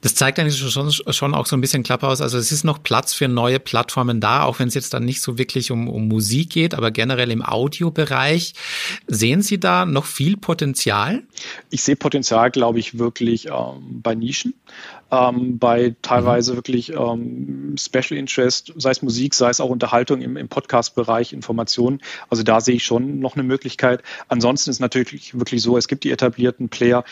Das 0.00 0.14
zeigt 0.14 0.38
eigentlich 0.38 0.58
schon, 0.58 0.90
schon 0.90 1.34
auch 1.34 1.46
so 1.46 1.56
ein 1.56 1.60
bisschen 1.60 1.84
aus. 1.86 2.20
Also 2.20 2.38
es 2.38 2.52
ist 2.52 2.64
noch 2.64 2.82
Platz 2.82 3.14
für 3.14 3.28
neue 3.28 3.58
Plattformen 3.58 4.20
da, 4.20 4.42
auch 4.42 4.58
wenn 4.58 4.68
es 4.68 4.74
jetzt 4.74 4.94
dann 4.94 5.04
nicht 5.04 5.20
so 5.20 5.38
wirklich 5.38 5.70
um, 5.70 5.88
um 5.88 6.08
Musik 6.08 6.50
geht, 6.50 6.74
aber 6.74 6.90
generell 6.90 7.30
im 7.30 7.42
Audiobereich. 7.42 8.54
Sehen 9.06 9.42
Sie 9.42 9.58
da 9.58 9.86
noch 9.86 10.04
viel 10.04 10.36
Potenzial? 10.36 11.22
Ich 11.70 11.82
sehe 11.82 11.96
Potenzial, 11.96 12.50
glaube 12.50 12.78
ich, 12.78 12.98
wirklich 12.98 13.46
ähm, 13.46 14.02
bei 14.02 14.14
Nischen 14.14 14.54
ähm, 15.10 15.58
bei 15.58 15.94
teilweise 16.02 16.52
mhm. 16.52 16.56
wirklich 16.56 16.92
ähm, 16.92 17.76
Special 17.78 18.18
Interest, 18.18 18.72
sei 18.76 18.90
es 18.90 19.02
Musik, 19.02 19.34
sei 19.34 19.50
es 19.50 19.60
auch 19.60 19.70
Unterhaltung 19.70 20.20
im, 20.20 20.36
im 20.36 20.48
Podcast-Bereich, 20.48 21.32
Informationen. 21.32 22.00
Also 22.28 22.42
da 22.42 22.60
sehe 22.60 22.76
ich 22.76 22.84
schon 22.84 23.20
noch 23.20 23.34
eine 23.34 23.44
Möglichkeit. 23.44 24.02
Ansonsten 24.28 24.70
ist 24.70 24.80
natürlich 24.80 25.38
wirklich 25.38 25.62
so, 25.62 25.76
es 25.76 25.88
gibt 25.88 26.04
die 26.04 26.10
etablierten 26.10 26.68
Player, 26.68 27.04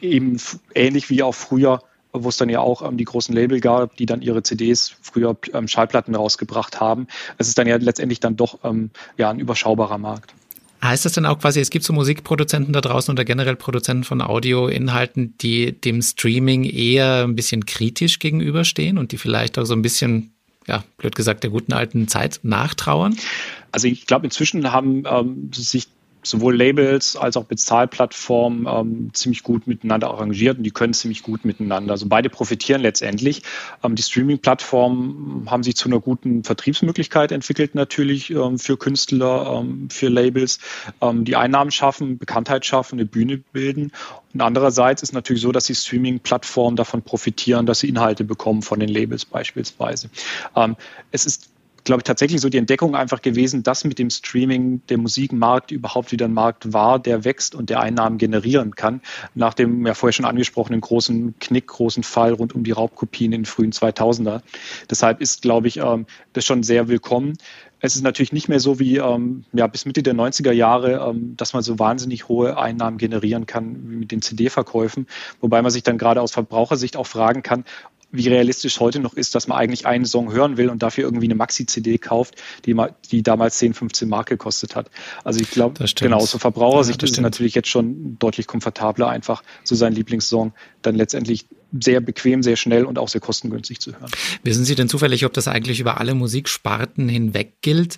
eben 0.00 0.40
ähnlich 0.74 1.10
wie 1.10 1.22
auch 1.22 1.34
früher 1.34 1.82
wo 2.12 2.28
es 2.28 2.36
dann 2.36 2.48
ja 2.48 2.60
auch 2.60 2.82
ähm, 2.82 2.96
die 2.96 3.04
großen 3.04 3.34
Label 3.34 3.60
gab, 3.60 3.96
die 3.96 4.06
dann 4.06 4.22
ihre 4.22 4.42
CDs 4.42 4.94
früher 5.02 5.36
ähm, 5.52 5.68
Schallplatten 5.68 6.14
rausgebracht 6.14 6.80
haben. 6.80 7.06
Es 7.36 7.48
ist 7.48 7.58
dann 7.58 7.66
ja 7.66 7.76
letztendlich 7.76 8.20
dann 8.20 8.36
doch 8.36 8.58
ähm, 8.64 8.90
ja 9.16 9.30
ein 9.30 9.38
überschaubarer 9.38 9.98
Markt. 9.98 10.34
Heißt 10.82 11.04
das 11.04 11.12
denn 11.12 11.26
auch 11.26 11.40
quasi, 11.40 11.60
es 11.60 11.70
gibt 11.70 11.84
so 11.84 11.92
Musikproduzenten 11.92 12.72
da 12.72 12.80
draußen 12.80 13.12
oder 13.12 13.24
generell 13.24 13.56
Produzenten 13.56 14.04
von 14.04 14.22
Audioinhalten, 14.22 15.36
die 15.38 15.72
dem 15.72 16.02
Streaming 16.02 16.62
eher 16.62 17.24
ein 17.24 17.34
bisschen 17.34 17.66
kritisch 17.66 18.20
gegenüberstehen 18.20 18.96
und 18.96 19.10
die 19.10 19.18
vielleicht 19.18 19.58
auch 19.58 19.64
so 19.64 19.74
ein 19.74 19.82
bisschen, 19.82 20.34
ja, 20.68 20.84
blöd 20.96 21.16
gesagt, 21.16 21.42
der 21.42 21.50
guten 21.50 21.72
alten 21.72 22.06
Zeit 22.06 22.40
nachtrauern? 22.44 23.16
Also 23.72 23.88
ich 23.88 24.06
glaube, 24.06 24.26
inzwischen 24.26 24.70
haben 24.72 25.02
ähm, 25.10 25.50
sich 25.52 25.88
sowohl 26.22 26.56
Labels 26.56 27.16
als 27.16 27.36
auch 27.36 27.44
Bezahlplattformen 27.44 28.66
ähm, 28.68 29.10
ziemlich 29.14 29.42
gut 29.42 29.66
miteinander 29.66 30.08
arrangiert 30.08 30.58
und 30.58 30.64
die 30.64 30.70
können 30.70 30.92
ziemlich 30.92 31.22
gut 31.22 31.44
miteinander. 31.44 31.92
Also 31.92 32.06
beide 32.08 32.28
profitieren 32.28 32.80
letztendlich. 32.80 33.42
Ähm, 33.82 33.94
die 33.94 34.02
Streaming-Plattformen 34.02 35.50
haben 35.50 35.62
sich 35.62 35.76
zu 35.76 35.88
einer 35.88 36.00
guten 36.00 36.44
Vertriebsmöglichkeit 36.44 37.32
entwickelt 37.32 37.74
natürlich 37.74 38.30
ähm, 38.30 38.58
für 38.58 38.76
Künstler, 38.76 39.60
ähm, 39.60 39.88
für 39.90 40.08
Labels, 40.08 40.58
ähm, 41.00 41.24
die 41.24 41.36
Einnahmen 41.36 41.70
schaffen, 41.70 42.18
Bekanntheit 42.18 42.66
schaffen, 42.66 42.98
eine 42.98 43.06
Bühne 43.06 43.38
bilden. 43.52 43.92
Und 44.34 44.40
andererseits 44.40 45.02
ist 45.02 45.12
natürlich 45.12 45.42
so, 45.42 45.52
dass 45.52 45.64
die 45.64 45.74
Streaming-Plattformen 45.74 46.76
davon 46.76 47.02
profitieren, 47.02 47.66
dass 47.66 47.80
sie 47.80 47.88
Inhalte 47.88 48.24
bekommen 48.24 48.62
von 48.62 48.80
den 48.80 48.88
Labels 48.88 49.24
beispielsweise. 49.24 50.10
Ähm, 50.56 50.76
es 51.12 51.26
ist 51.26 51.50
glaube 51.88 52.00
ich, 52.00 52.04
tatsächlich 52.04 52.42
so 52.42 52.50
die 52.50 52.58
Entdeckung 52.58 52.94
einfach 52.94 53.22
gewesen, 53.22 53.62
dass 53.62 53.82
mit 53.84 53.98
dem 53.98 54.10
Streaming 54.10 54.82
der 54.90 54.98
Musikmarkt 54.98 55.70
überhaupt 55.70 56.12
wieder 56.12 56.26
ein 56.26 56.34
Markt 56.34 56.74
war, 56.74 56.98
der 56.98 57.24
wächst 57.24 57.54
und 57.54 57.70
der 57.70 57.80
Einnahmen 57.80 58.18
generieren 58.18 58.74
kann. 58.74 59.00
Nach 59.34 59.54
dem 59.54 59.86
ja 59.86 59.94
vorher 59.94 60.12
schon 60.12 60.26
angesprochenen 60.26 60.82
großen 60.82 61.38
Knick, 61.40 61.66
großen 61.66 62.02
Fall 62.02 62.34
rund 62.34 62.54
um 62.54 62.62
die 62.62 62.72
Raubkopien 62.72 63.32
in 63.32 63.40
den 63.40 63.46
frühen 63.46 63.72
2000er. 63.72 64.42
Deshalb 64.90 65.22
ist, 65.22 65.40
glaube 65.40 65.66
ich, 65.66 65.78
ähm, 65.78 66.04
das 66.34 66.44
schon 66.44 66.62
sehr 66.62 66.88
willkommen. 66.88 67.38
Es 67.80 67.96
ist 67.96 68.02
natürlich 68.02 68.32
nicht 68.34 68.50
mehr 68.50 68.60
so 68.60 68.78
wie 68.78 68.98
ähm, 68.98 69.44
ja, 69.54 69.66
bis 69.66 69.86
Mitte 69.86 70.02
der 70.02 70.14
90er 70.14 70.52
Jahre, 70.52 71.08
ähm, 71.08 71.38
dass 71.38 71.54
man 71.54 71.62
so 71.62 71.78
wahnsinnig 71.78 72.28
hohe 72.28 72.58
Einnahmen 72.58 72.98
generieren 72.98 73.46
kann 73.46 73.90
wie 73.90 73.96
mit 73.96 74.10
den 74.12 74.20
CD-Verkäufen. 74.20 75.06
Wobei 75.40 75.62
man 75.62 75.70
sich 75.70 75.84
dann 75.84 75.96
gerade 75.96 76.20
aus 76.20 76.32
Verbrauchersicht 76.32 76.98
auch 76.98 77.06
fragen 77.06 77.42
kann, 77.42 77.64
wie 78.10 78.28
realistisch 78.28 78.80
heute 78.80 79.00
noch 79.00 79.14
ist, 79.14 79.34
dass 79.34 79.48
man 79.48 79.58
eigentlich 79.58 79.86
einen 79.86 80.06
Song 80.06 80.32
hören 80.32 80.56
will 80.56 80.70
und 80.70 80.82
dafür 80.82 81.04
irgendwie 81.04 81.26
eine 81.26 81.34
Maxi-CD 81.34 81.98
kauft, 81.98 82.36
die, 82.64 82.74
die 83.10 83.22
damals 83.22 83.58
10, 83.58 83.74
15 83.74 84.08
Mark 84.08 84.28
gekostet 84.28 84.76
hat. 84.76 84.90
Also 85.24 85.40
ich 85.40 85.50
glaube, 85.50 85.84
genau, 85.94 86.20
so 86.20 86.38
Verbrauchersicht 86.38 87.02
ja, 87.02 87.06
ist 87.06 87.12
es 87.12 87.20
natürlich 87.20 87.54
jetzt 87.54 87.68
schon 87.68 88.18
deutlich 88.18 88.46
komfortabler, 88.46 89.08
einfach 89.08 89.42
so 89.62 89.74
seinen 89.74 89.94
Lieblingssong 89.94 90.52
dann 90.80 90.94
letztendlich 90.94 91.46
sehr 91.78 92.00
bequem, 92.00 92.42
sehr 92.42 92.56
schnell 92.56 92.86
und 92.86 92.98
auch 92.98 93.08
sehr 93.08 93.20
kostengünstig 93.20 93.80
zu 93.80 93.92
hören. 93.92 94.10
Wissen 94.42 94.64
Sie 94.64 94.74
denn 94.74 94.88
zufällig, 94.88 95.26
ob 95.26 95.34
das 95.34 95.48
eigentlich 95.48 95.80
über 95.80 96.00
alle 96.00 96.14
Musiksparten 96.14 97.10
hinweg 97.10 97.60
gilt? 97.60 97.96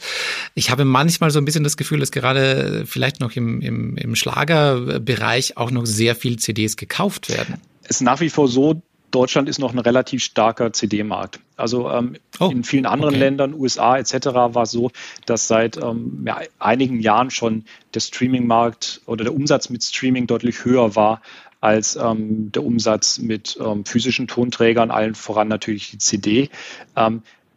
Ich 0.54 0.70
habe 0.70 0.84
manchmal 0.84 1.30
so 1.30 1.38
ein 1.38 1.44
bisschen 1.44 1.62
das 1.62 1.76
Gefühl, 1.76 2.00
dass 2.00 2.10
gerade 2.10 2.84
vielleicht 2.86 3.20
noch 3.20 3.36
im, 3.36 3.60
im, 3.60 3.96
im 3.96 4.16
Schlagerbereich 4.16 5.56
auch 5.56 5.70
noch 5.70 5.86
sehr 5.86 6.16
viel 6.16 6.38
CDs 6.38 6.76
gekauft 6.76 7.28
werden. 7.28 7.60
Es 7.84 7.96
ist 7.96 8.02
nach 8.02 8.20
wie 8.20 8.30
vor 8.30 8.48
so, 8.48 8.82
Deutschland 9.10 9.48
ist 9.48 9.58
noch 9.58 9.72
ein 9.72 9.78
relativ 9.78 10.22
starker 10.22 10.72
CD-Markt. 10.72 11.40
Also 11.56 11.90
ähm, 11.90 12.16
oh, 12.38 12.48
in 12.50 12.64
vielen 12.64 12.86
anderen 12.86 13.14
okay. 13.14 13.20
Ländern, 13.24 13.54
USA 13.54 13.98
etc., 13.98 14.26
war 14.26 14.62
es 14.62 14.70
so, 14.70 14.90
dass 15.26 15.48
seit 15.48 15.76
ähm, 15.76 16.24
ja, 16.26 16.40
einigen 16.58 17.00
Jahren 17.00 17.30
schon 17.30 17.64
der 17.94 18.00
Streaming-Markt 18.00 19.02
oder 19.06 19.24
der 19.24 19.34
Umsatz 19.34 19.68
mit 19.68 19.82
Streaming 19.82 20.26
deutlich 20.26 20.64
höher 20.64 20.96
war 20.96 21.20
als 21.60 21.96
ähm, 21.96 22.50
der 22.52 22.64
Umsatz 22.64 23.18
mit 23.18 23.58
ähm, 23.62 23.84
physischen 23.84 24.28
Tonträgern, 24.28 24.90
allen 24.90 25.14
voran 25.14 25.48
natürlich 25.48 25.90
die 25.90 25.98
CD. 25.98 26.50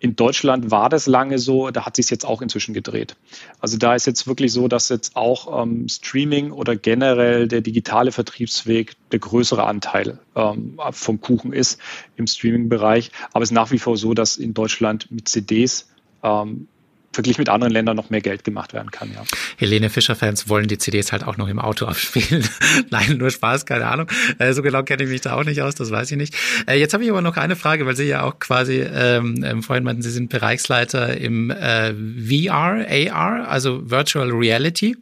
In 0.03 0.17
Deutschland 0.17 0.69
war 0.69 0.89
das 0.89 1.07
lange 1.07 1.39
so, 1.39 1.72
da 1.72 1.86
hat 1.86 1.95
sich 1.95 2.10
jetzt 2.10 2.25
auch 2.25 2.41
inzwischen 2.41 2.74
gedreht. 2.74 3.15
Also 3.62 3.77
da 3.77 3.95
ist 3.95 4.05
jetzt 4.05 4.27
wirklich 4.27 4.51
so, 4.51 4.67
dass 4.67 4.89
jetzt 4.89 5.15
auch 5.15 5.63
ähm, 5.63 5.88
Streaming 5.88 6.51
oder 6.51 6.75
generell 6.75 7.48
der 7.48 7.62
digitale 7.62 8.12
Vertriebsweg 8.12 8.98
der 9.13 9.19
größere 9.19 9.63
Anteil 9.63 10.19
ähm, 10.36 10.77
vom 10.91 11.22
Kuchen 11.22 11.53
ist 11.53 11.79
im 12.17 12.27
Streaming-Bereich. 12.27 13.12
Aber 13.31 13.43
es 13.43 13.51
ist 13.51 13.55
nach 13.55 13.72
wie 13.72 13.79
vor 13.79 13.95
so, 13.95 14.13
dass 14.13 14.36
in 14.36 14.53
Deutschland 14.53 15.10
mit 15.10 15.29
CDs 15.29 15.88
ähm, 16.22 16.67
verglichen 17.13 17.41
mit 17.41 17.50
anderen 17.50 17.72
Ländern 17.72 17.96
noch 17.96 18.10
mehr 18.10 18.22
Geld 18.22 18.43
gemacht 18.43 18.74
werden 18.74 18.91
kann. 18.91 19.12
Ja. 19.13 19.24
Helene 19.58 19.89
Fischer-Fans 19.89 20.50
wollen 20.50 20.67
die 20.67 20.77
CDs 20.77 21.12
halt 21.12 21.24
auch 21.24 21.38
noch 21.38 21.48
im 21.48 21.60
Auto 21.60 21.86
abspielen. 21.88 22.48
Nein, 22.89 23.17
nur 23.17 23.29
Spaß, 23.29 23.65
keine 23.65 23.88
Ahnung. 23.88 24.08
Äh, 24.39 24.53
so 24.53 24.62
genau 24.62 24.84
kenne 24.84 25.03
ich 25.03 25.10
mich 25.10 25.22
da 25.22 25.36
auch 25.36 25.43
nicht 25.43 25.62
aus, 25.62 25.75
das 25.75 25.91
weiß 25.91 26.12
ich 26.12 26.17
nicht. 26.17 26.36
Äh, 26.67 26.79
jetzt 26.79 26.93
habe 26.93 27.03
ich 27.03 27.10
aber 27.10 27.22
noch 27.22 27.38
eine 27.38 27.55
Frage, 27.55 27.86
weil 27.86 27.96
Sie 27.96 28.05
ja 28.05 28.24
auch 28.24 28.39
quasi 28.39 28.79
ähm, 28.82 29.43
ähm 29.46 29.63
vorhin 29.63 29.84
meinten, 29.84 30.01
Sie 30.01 30.12
sind 30.12 30.29
Bereichsleiter 30.29 31.15
im 31.17 31.51
äh, 31.51 31.93
VR, 31.93 32.86
AR, 32.89 33.48
also 33.48 33.89
Virtual 33.89 34.29
Reality. 34.32 34.98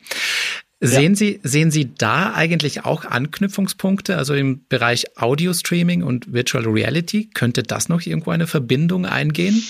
Sehen 0.83 1.13
ja. 1.13 1.15
Sie, 1.15 1.39
sehen 1.43 1.69
Sie 1.69 1.91
da 1.95 2.33
eigentlich 2.33 2.85
auch 2.85 3.05
Anknüpfungspunkte, 3.05 4.17
also 4.17 4.33
im 4.33 4.65
Bereich 4.67 5.05
Audio 5.15 5.53
Streaming 5.53 6.01
und 6.01 6.33
Virtual 6.33 6.65
Reality? 6.65 7.29
Könnte 7.35 7.61
das 7.61 7.87
noch 7.87 8.01
irgendwo 8.01 8.31
eine 8.31 8.47
Verbindung 8.47 9.05
eingehen 9.05 9.61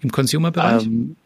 im 0.00 0.12
Consumer-Bereich? 0.12 0.84
Ähm, 0.84 1.16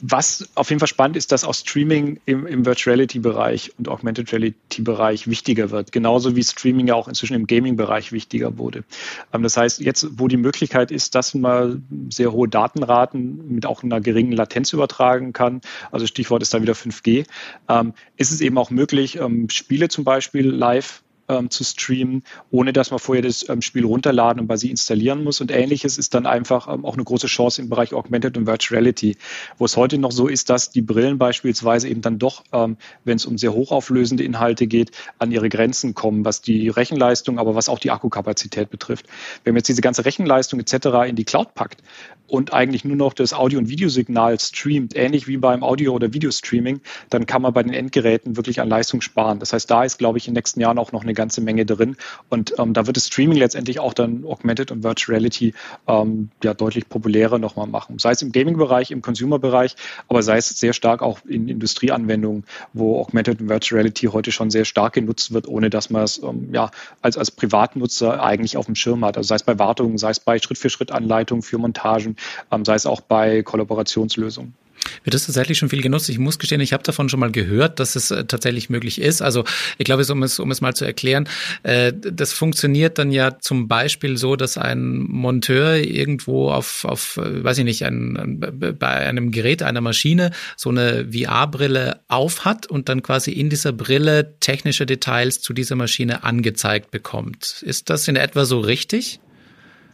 was 0.00 0.48
auf 0.54 0.70
jeden 0.70 0.80
Fall 0.80 0.88
spannend 0.88 1.16
ist, 1.16 1.30
dass 1.30 1.44
auch 1.44 1.52
Streaming 1.52 2.18
im, 2.24 2.46
im 2.46 2.64
Virtuality-Bereich 2.64 3.72
und 3.78 3.88
Augmented 3.88 4.32
Reality-Bereich 4.32 5.28
wichtiger 5.28 5.70
wird. 5.70 5.92
Genauso 5.92 6.36
wie 6.36 6.42
Streaming 6.42 6.88
ja 6.88 6.94
auch 6.94 7.06
inzwischen 7.06 7.34
im 7.34 7.46
Gaming-Bereich 7.46 8.10
wichtiger 8.10 8.56
wurde. 8.56 8.84
Ähm, 9.32 9.42
das 9.42 9.58
heißt, 9.58 9.80
jetzt, 9.80 10.06
wo 10.18 10.26
die 10.26 10.38
Möglichkeit 10.38 10.90
ist, 10.90 11.14
dass 11.14 11.34
man 11.34 11.84
sehr 12.10 12.32
hohe 12.32 12.48
Datenraten 12.48 13.54
mit 13.54 13.66
auch 13.66 13.82
einer 13.82 14.00
geringen 14.00 14.32
Latenz 14.32 14.72
übertragen 14.72 15.34
kann, 15.34 15.60
also 15.92 16.06
Stichwort 16.06 16.42
ist 16.42 16.54
da 16.54 16.62
wieder 16.62 16.72
5G, 16.72 17.26
ähm, 17.68 17.92
ist 18.16 18.32
es 18.32 18.40
eben 18.40 18.56
auch 18.56 18.70
möglich, 18.70 19.18
ähm, 19.18 19.50
Spiele 19.50 19.88
zum 19.88 20.04
Beispiel 20.04 20.48
live 20.48 21.03
ähm, 21.28 21.50
zu 21.50 21.64
streamen, 21.64 22.22
ohne 22.50 22.72
dass 22.72 22.90
man 22.90 22.98
vorher 22.98 23.22
das 23.22 23.48
ähm, 23.48 23.62
Spiel 23.62 23.84
runterladen 23.84 24.40
und 24.40 24.46
bei 24.46 24.56
sie 24.56 24.70
installieren 24.70 25.24
muss. 25.24 25.40
Und 25.40 25.50
ähnliches 25.50 25.98
ist 25.98 26.14
dann 26.14 26.26
einfach 26.26 26.72
ähm, 26.72 26.84
auch 26.84 26.94
eine 26.94 27.04
große 27.04 27.26
Chance 27.26 27.62
im 27.62 27.68
Bereich 27.68 27.94
Augmented 27.94 28.36
und 28.36 28.46
Virtual 28.46 28.78
Reality, 28.78 29.16
wo 29.58 29.64
es 29.64 29.76
heute 29.76 29.98
noch 29.98 30.12
so 30.12 30.28
ist, 30.28 30.50
dass 30.50 30.70
die 30.70 30.82
Brillen 30.82 31.18
beispielsweise 31.18 31.88
eben 31.88 32.00
dann 32.00 32.18
doch, 32.18 32.44
ähm, 32.52 32.76
wenn 33.04 33.16
es 33.16 33.26
um 33.26 33.38
sehr 33.38 33.52
hochauflösende 33.52 34.24
Inhalte 34.24 34.66
geht, 34.66 34.90
an 35.18 35.32
ihre 35.32 35.48
Grenzen 35.48 35.94
kommen, 35.94 36.24
was 36.24 36.42
die 36.42 36.68
Rechenleistung, 36.68 37.38
aber 37.38 37.54
was 37.54 37.68
auch 37.68 37.78
die 37.78 37.90
Akkukapazität 37.90 38.70
betrifft. 38.70 39.06
Wenn 39.44 39.54
man 39.54 39.58
jetzt 39.58 39.68
diese 39.68 39.82
ganze 39.82 40.04
Rechenleistung 40.04 40.60
etc. 40.60 41.08
in 41.08 41.16
die 41.16 41.24
Cloud 41.24 41.54
packt 41.54 41.82
und 42.26 42.52
eigentlich 42.52 42.84
nur 42.84 42.96
noch 42.96 43.12
das 43.12 43.32
Audio- 43.34 43.58
und 43.58 43.68
Videosignal 43.68 44.40
streamt, 44.40 44.96
ähnlich 44.96 45.28
wie 45.28 45.36
beim 45.36 45.62
Audio- 45.62 45.92
oder 45.92 46.12
Videostreaming, 46.12 46.80
dann 47.10 47.26
kann 47.26 47.42
man 47.42 47.52
bei 47.52 47.62
den 47.62 47.72
Endgeräten 47.72 48.36
wirklich 48.36 48.60
an 48.60 48.68
Leistung 48.68 49.02
sparen. 49.02 49.38
Das 49.38 49.52
heißt, 49.52 49.70
da 49.70 49.84
ist, 49.84 49.98
glaube 49.98 50.18
ich, 50.18 50.26
in 50.26 50.32
den 50.32 50.38
nächsten 50.38 50.60
Jahren 50.60 50.78
auch 50.78 50.92
noch 50.92 51.02
eine 51.02 51.12
ganze 51.12 51.40
Menge 51.42 51.66
drin. 51.66 51.96
Und 52.30 52.54
ähm, 52.58 52.72
da 52.72 52.86
wird 52.86 52.96
das 52.96 53.08
Streaming 53.08 53.38
letztendlich 53.38 53.78
auch 53.78 53.92
dann 53.92 54.24
Augmented 54.24 54.72
und 54.72 54.82
Virtual 54.82 55.16
Reality 55.16 55.54
ähm, 55.86 56.30
ja 56.42 56.54
deutlich 56.54 56.88
populärer 56.88 57.38
nochmal 57.38 57.66
machen. 57.66 57.98
Sei 57.98 58.12
es 58.12 58.22
im 58.22 58.32
Gaming-Bereich, 58.32 58.90
im 58.90 59.02
Consumer-Bereich, 59.02 59.76
aber 60.08 60.22
sei 60.22 60.38
es 60.38 60.48
sehr 60.48 60.72
stark 60.72 61.02
auch 61.02 61.20
in 61.26 61.48
Industrieanwendungen, 61.48 62.44
wo 62.72 63.00
Augmented 63.00 63.40
und 63.40 63.48
Virtual 63.48 63.80
Reality 63.80 64.06
heute 64.06 64.32
schon 64.32 64.50
sehr 64.50 64.64
stark 64.64 64.94
genutzt 64.94 65.32
wird, 65.32 65.46
ohne 65.46 65.68
dass 65.68 65.90
man 65.90 66.02
es 66.04 66.22
ähm, 66.22 66.48
ja 66.52 66.70
als, 67.02 67.18
als 67.18 67.30
Privatnutzer 67.30 68.22
eigentlich 68.22 68.56
auf 68.56 68.66
dem 68.66 68.74
Schirm 68.74 69.04
hat. 69.04 69.16
Also 69.16 69.28
sei 69.28 69.36
es 69.36 69.42
bei 69.42 69.58
Wartungen, 69.58 69.98
sei 69.98 70.10
es 70.10 70.20
bei 70.20 70.38
Schritt-für-Schritt-Anleitungen 70.38 71.42
für 71.42 71.58
Montagen, 71.58 72.13
ähm, 72.50 72.64
sei 72.64 72.74
es 72.74 72.86
auch 72.86 73.00
bei 73.00 73.42
Kollaborationslösungen. 73.42 74.54
Wird 75.02 75.14
das 75.14 75.26
tatsächlich 75.26 75.58
schon 75.58 75.68
viel 75.68 75.82
genutzt? 75.82 76.08
Ich 76.08 76.18
muss 76.18 76.38
gestehen, 76.38 76.60
ich 76.60 76.72
habe 76.72 76.82
davon 76.82 77.08
schon 77.08 77.20
mal 77.20 77.30
gehört, 77.30 77.80
dass 77.80 77.96
es 77.96 78.10
äh, 78.10 78.24
tatsächlich 78.24 78.70
möglich 78.70 79.00
ist. 79.00 79.22
Also 79.22 79.44
ich 79.78 79.84
glaube, 79.84 80.04
um 80.10 80.22
es, 80.22 80.38
um 80.38 80.50
es 80.50 80.60
mal 80.60 80.74
zu 80.74 80.84
erklären, 80.84 81.28
äh, 81.62 81.92
das 81.92 82.32
funktioniert 82.32 82.98
dann 82.98 83.10
ja 83.10 83.38
zum 83.38 83.68
Beispiel 83.68 84.16
so, 84.16 84.36
dass 84.36 84.58
ein 84.58 84.98
Monteur 84.98 85.76
irgendwo 85.76 86.50
auf, 86.50 86.84
auf 86.84 87.16
äh, 87.16 87.42
weiß 87.44 87.58
ich 87.58 87.64
nicht, 87.64 87.84
ein, 87.84 88.40
bei 88.78 88.88
einem 88.88 89.30
Gerät, 89.30 89.62
einer 89.62 89.80
Maschine 89.80 90.30
so 90.56 90.70
eine 90.70 91.08
VR-Brille 91.12 92.00
aufhat 92.08 92.66
und 92.66 92.88
dann 92.88 93.02
quasi 93.02 93.32
in 93.32 93.50
dieser 93.50 93.72
Brille 93.72 94.38
technische 94.40 94.86
Details 94.86 95.40
zu 95.40 95.52
dieser 95.52 95.76
Maschine 95.76 96.24
angezeigt 96.24 96.90
bekommt. 96.90 97.62
Ist 97.62 97.90
das 97.90 98.08
in 98.08 98.16
etwa 98.16 98.44
so 98.44 98.60
richtig? 98.60 99.20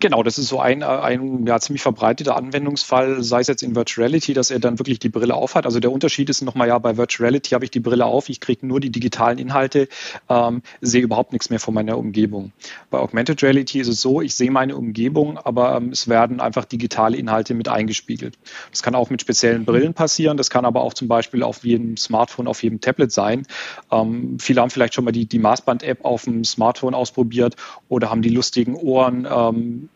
Genau, 0.00 0.22
das 0.22 0.38
ist 0.38 0.48
so 0.48 0.60
ein, 0.60 0.82
ein 0.82 1.46
ja, 1.46 1.60
ziemlich 1.60 1.82
verbreiteter 1.82 2.34
Anwendungsfall, 2.34 3.22
sei 3.22 3.40
es 3.40 3.48
jetzt 3.48 3.62
in 3.62 3.76
Virtual 3.76 4.06
Reality, 4.06 4.32
dass 4.32 4.50
er 4.50 4.58
dann 4.58 4.78
wirklich 4.78 4.98
die 4.98 5.10
Brille 5.10 5.34
aufhat. 5.34 5.66
Also 5.66 5.78
der 5.78 5.92
Unterschied 5.92 6.30
ist 6.30 6.40
nochmal, 6.40 6.68
ja, 6.68 6.78
bei 6.78 6.96
Virtual 6.96 7.26
Reality 7.26 7.50
habe 7.50 7.66
ich 7.66 7.70
die 7.70 7.80
Brille 7.80 8.06
auf, 8.06 8.30
ich 8.30 8.40
kriege 8.40 8.66
nur 8.66 8.80
die 8.80 8.88
digitalen 8.88 9.36
Inhalte, 9.36 9.88
ähm, 10.30 10.62
sehe 10.80 11.02
überhaupt 11.02 11.32
nichts 11.32 11.50
mehr 11.50 11.60
von 11.60 11.74
meiner 11.74 11.98
Umgebung. 11.98 12.52
Bei 12.88 12.98
Augmented 12.98 13.42
Reality 13.42 13.78
ist 13.80 13.88
es 13.88 14.00
so, 14.00 14.22
ich 14.22 14.34
sehe 14.34 14.50
meine 14.50 14.74
Umgebung, 14.74 15.36
aber 15.36 15.76
ähm, 15.76 15.90
es 15.90 16.08
werden 16.08 16.40
einfach 16.40 16.64
digitale 16.64 17.18
Inhalte 17.18 17.52
mit 17.52 17.68
eingespiegelt. 17.68 18.38
Das 18.70 18.82
kann 18.82 18.94
auch 18.94 19.10
mit 19.10 19.20
speziellen 19.20 19.66
Brillen 19.66 19.92
passieren, 19.92 20.38
das 20.38 20.48
kann 20.48 20.64
aber 20.64 20.80
auch 20.80 20.94
zum 20.94 21.08
Beispiel 21.08 21.42
auf 21.42 21.62
jedem 21.62 21.98
Smartphone, 21.98 22.46
auf 22.46 22.62
jedem 22.62 22.80
Tablet 22.80 23.12
sein. 23.12 23.46
Ähm, 23.92 24.38
viele 24.40 24.62
haben 24.62 24.70
vielleicht 24.70 24.94
schon 24.94 25.04
mal 25.04 25.12
die, 25.12 25.26
die 25.26 25.38
Maßband-App 25.38 26.06
auf 26.06 26.24
dem 26.24 26.42
Smartphone 26.44 26.94
ausprobiert 26.94 27.56
oder 27.90 28.08
haben 28.08 28.22
die 28.22 28.30
lustigen 28.30 28.76
Ohren 28.76 29.28
ähm, 29.30 29.89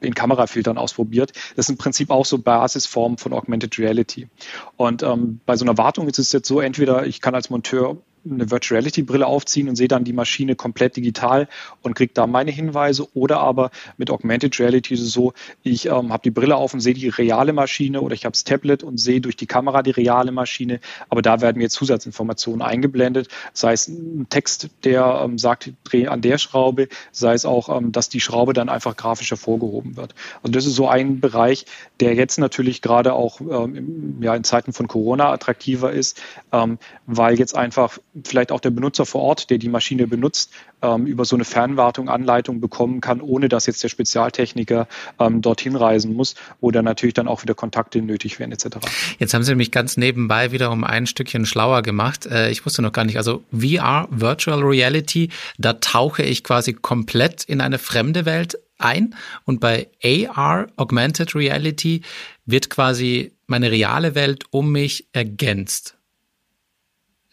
in 0.00 0.14
Kamerafiltern 0.14 0.78
ausprobiert. 0.78 1.32
Das 1.56 1.66
ist 1.66 1.70
im 1.70 1.78
Prinzip 1.78 2.10
auch 2.10 2.24
so 2.24 2.38
Basisformen 2.38 3.18
von 3.18 3.32
Augmented 3.32 3.78
Reality. 3.78 4.28
Und 4.76 5.02
ähm, 5.02 5.40
bei 5.46 5.56
so 5.56 5.64
einer 5.64 5.78
Wartung 5.78 6.08
ist 6.08 6.18
es 6.18 6.32
jetzt 6.32 6.48
so, 6.48 6.60
entweder 6.60 7.06
ich 7.06 7.20
kann 7.20 7.34
als 7.34 7.50
Monteur 7.50 7.96
eine 8.24 8.50
Virtual 8.50 8.78
Reality 8.78 9.02
Brille 9.02 9.26
aufziehen 9.26 9.68
und 9.68 9.76
sehe 9.76 9.88
dann 9.88 10.04
die 10.04 10.12
Maschine 10.12 10.54
komplett 10.54 10.96
digital 10.96 11.48
und 11.82 11.94
kriege 11.94 12.12
da 12.14 12.26
meine 12.26 12.50
Hinweise. 12.50 13.08
Oder 13.14 13.40
aber 13.40 13.70
mit 13.96 14.10
Augmented 14.10 14.58
Reality 14.58 14.94
ist 14.94 15.00
es 15.00 15.12
so, 15.12 15.32
ich 15.62 15.86
ähm, 15.86 16.12
habe 16.12 16.22
die 16.22 16.30
Brille 16.30 16.56
auf 16.56 16.74
und 16.74 16.80
sehe 16.80 16.94
die 16.94 17.08
reale 17.08 17.52
Maschine 17.52 18.00
oder 18.00 18.14
ich 18.14 18.24
habe 18.24 18.32
das 18.32 18.44
Tablet 18.44 18.82
und 18.82 18.98
sehe 18.98 19.20
durch 19.20 19.36
die 19.36 19.46
Kamera 19.46 19.82
die 19.82 19.90
reale 19.90 20.32
Maschine. 20.32 20.80
Aber 21.08 21.22
da 21.22 21.40
werden 21.40 21.58
mir 21.58 21.70
Zusatzinformationen 21.70 22.62
eingeblendet, 22.62 23.28
sei 23.52 23.72
es 23.72 23.88
ein 23.88 24.26
Text, 24.28 24.70
der 24.84 25.20
ähm, 25.24 25.38
sagt, 25.38 25.72
dreh 25.84 26.06
an 26.06 26.20
der 26.20 26.38
Schraube, 26.38 26.88
sei 27.12 27.34
es 27.34 27.44
auch, 27.44 27.68
ähm, 27.76 27.92
dass 27.92 28.08
die 28.08 28.20
Schraube 28.20 28.52
dann 28.52 28.68
einfach 28.68 28.96
grafisch 28.96 29.30
hervorgehoben 29.30 29.96
wird. 29.96 30.14
Also 30.42 30.52
das 30.52 30.66
ist 30.66 30.74
so 30.74 30.88
ein 30.88 31.20
Bereich, 31.20 31.66
der 32.00 32.14
jetzt 32.14 32.38
natürlich 32.38 32.82
gerade 32.82 33.12
auch 33.12 33.40
ähm, 33.40 34.18
ja, 34.20 34.34
in 34.34 34.44
Zeiten 34.44 34.72
von 34.72 34.88
Corona 34.88 35.32
attraktiver 35.32 35.92
ist, 35.92 36.20
ähm, 36.52 36.78
weil 37.06 37.38
jetzt 37.38 37.56
einfach 37.56 37.98
vielleicht 38.24 38.52
auch 38.52 38.60
der 38.60 38.70
Benutzer 38.70 39.06
vor 39.06 39.22
Ort, 39.22 39.50
der 39.50 39.58
die 39.58 39.68
Maschine 39.68 40.06
benutzt, 40.06 40.50
ähm, 40.82 41.06
über 41.06 41.24
so 41.24 41.36
eine 41.36 41.44
Fernwartung 41.44 42.08
Anleitung 42.08 42.60
bekommen 42.60 43.00
kann, 43.00 43.20
ohne 43.20 43.48
dass 43.48 43.66
jetzt 43.66 43.82
der 43.82 43.88
Spezialtechniker 43.88 44.88
ähm, 45.18 45.42
dorthin 45.42 45.76
reisen 45.76 46.14
muss, 46.14 46.34
wo 46.60 46.70
dann 46.70 46.84
natürlich 46.84 47.14
dann 47.14 47.28
auch 47.28 47.42
wieder 47.42 47.54
Kontakte 47.54 48.00
nötig 48.00 48.38
werden 48.38 48.52
etc. 48.52 48.78
Jetzt 49.18 49.34
haben 49.34 49.42
Sie 49.42 49.54
mich 49.54 49.70
ganz 49.70 49.96
nebenbei 49.96 50.52
wieder 50.52 50.70
um 50.70 50.84
ein 50.84 51.06
Stückchen 51.06 51.46
schlauer 51.46 51.82
gemacht. 51.82 52.26
Äh, 52.26 52.50
ich 52.50 52.64
wusste 52.64 52.82
noch 52.82 52.92
gar 52.92 53.04
nicht, 53.04 53.16
also 53.16 53.42
VR, 53.52 54.08
Virtual 54.10 54.60
Reality, 54.60 55.30
da 55.58 55.74
tauche 55.74 56.22
ich 56.22 56.44
quasi 56.44 56.72
komplett 56.72 57.44
in 57.44 57.60
eine 57.60 57.78
fremde 57.78 58.24
Welt 58.24 58.58
ein 58.78 59.14
und 59.44 59.60
bei 59.60 59.88
AR, 60.02 60.68
Augmented 60.76 61.34
Reality, 61.34 62.02
wird 62.46 62.70
quasi 62.70 63.32
meine 63.46 63.70
reale 63.70 64.14
Welt 64.14 64.44
um 64.50 64.72
mich 64.72 65.08
ergänzt. 65.12 65.97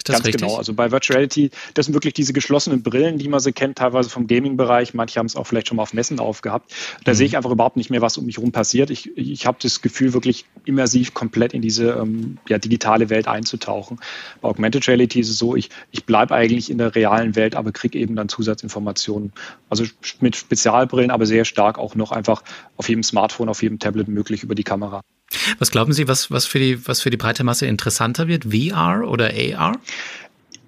Das 0.06 0.22
Ganz 0.22 0.38
genau. 0.38 0.56
Also 0.56 0.74
bei 0.74 0.92
Virtual 0.92 1.18
Reality, 1.18 1.50
das 1.74 1.88
sind 1.88 1.94
wirklich 1.94 2.14
diese 2.14 2.32
geschlossenen 2.32 2.84
Brillen, 2.84 3.18
die 3.18 3.28
man 3.28 3.40
sie 3.40 3.52
kennt, 3.52 3.80
teilweise 3.80 4.10
vom 4.10 4.28
Gaming-Bereich. 4.28 4.94
Manche 4.94 5.18
haben 5.20 5.26
es 5.26 5.36
auch 5.36 5.48
vielleicht 5.48 5.68
schon 5.68 5.78
mal 5.78 5.84
auf 5.84 5.94
Messen 5.94 6.20
aufgehabt. 6.20 6.72
Da 7.04 7.12
mhm. 7.12 7.16
sehe 7.16 7.26
ich 7.26 7.38
einfach 7.38 7.50
überhaupt 7.50 7.76
nicht 7.76 7.90
mehr, 7.90 8.02
was 8.02 8.18
um 8.18 8.26
mich 8.26 8.38
herum 8.38 8.52
passiert. 8.52 8.92
Ich, 8.92 9.18
ich 9.18 9.48
habe 9.48 9.58
das 9.60 9.82
Gefühl, 9.82 10.14
wirklich 10.14 10.46
immersiv 10.64 11.16
komplett 11.16 11.54
in 11.54 11.64
diese 11.64 11.92
ähm, 11.94 12.38
ja, 12.48 12.60
digitale 12.60 13.10
Welt 13.10 13.28
einzutauchen. 13.28 14.00
Bei 14.42 14.50
Augmented 14.50 14.88
Reality 14.88 15.20
ist 15.20 15.30
es 15.30 15.40
so, 15.40 15.56
ich, 15.56 15.70
ich 15.92 16.06
bleibe 16.06 16.36
eigentlich 16.36 16.70
in 16.70 16.78
der 16.78 16.94
realen 16.94 17.36
Welt, 17.36 17.56
aber 17.56 17.72
kriege 17.72 17.98
eben 17.98 18.16
dann 18.16 18.30
Zusatzinformationen. 18.30 19.34
Also 19.70 19.86
mit 20.20 20.36
Spezialbrillen, 20.36 21.10
aber 21.10 21.26
sehr 21.26 21.46
stark 21.46 21.80
auch 21.80 21.96
noch 21.96 22.12
einfach 22.12 22.44
auf 22.78 22.88
jedem 22.90 23.04
Smartphone, 23.04 23.50
auf 23.50 23.64
jedem 23.64 23.80
Tablet 23.80 24.08
möglich 24.08 24.44
über 24.44 24.54
die 24.54 24.64
Kamera. 24.64 25.02
Was 25.60 25.72
glauben 25.72 25.94
Sie, 25.94 26.08
was, 26.08 26.32
was, 26.32 26.46
für 26.46 26.60
die, 26.60 26.88
was 26.88 27.02
für 27.02 27.10
die 27.10 27.18
breite 27.18 27.44
Masse 27.44 27.66
interessanter 27.66 28.28
wird, 28.28 28.46
VR 28.46 29.08
oder 29.08 29.32
AR? 29.32 29.80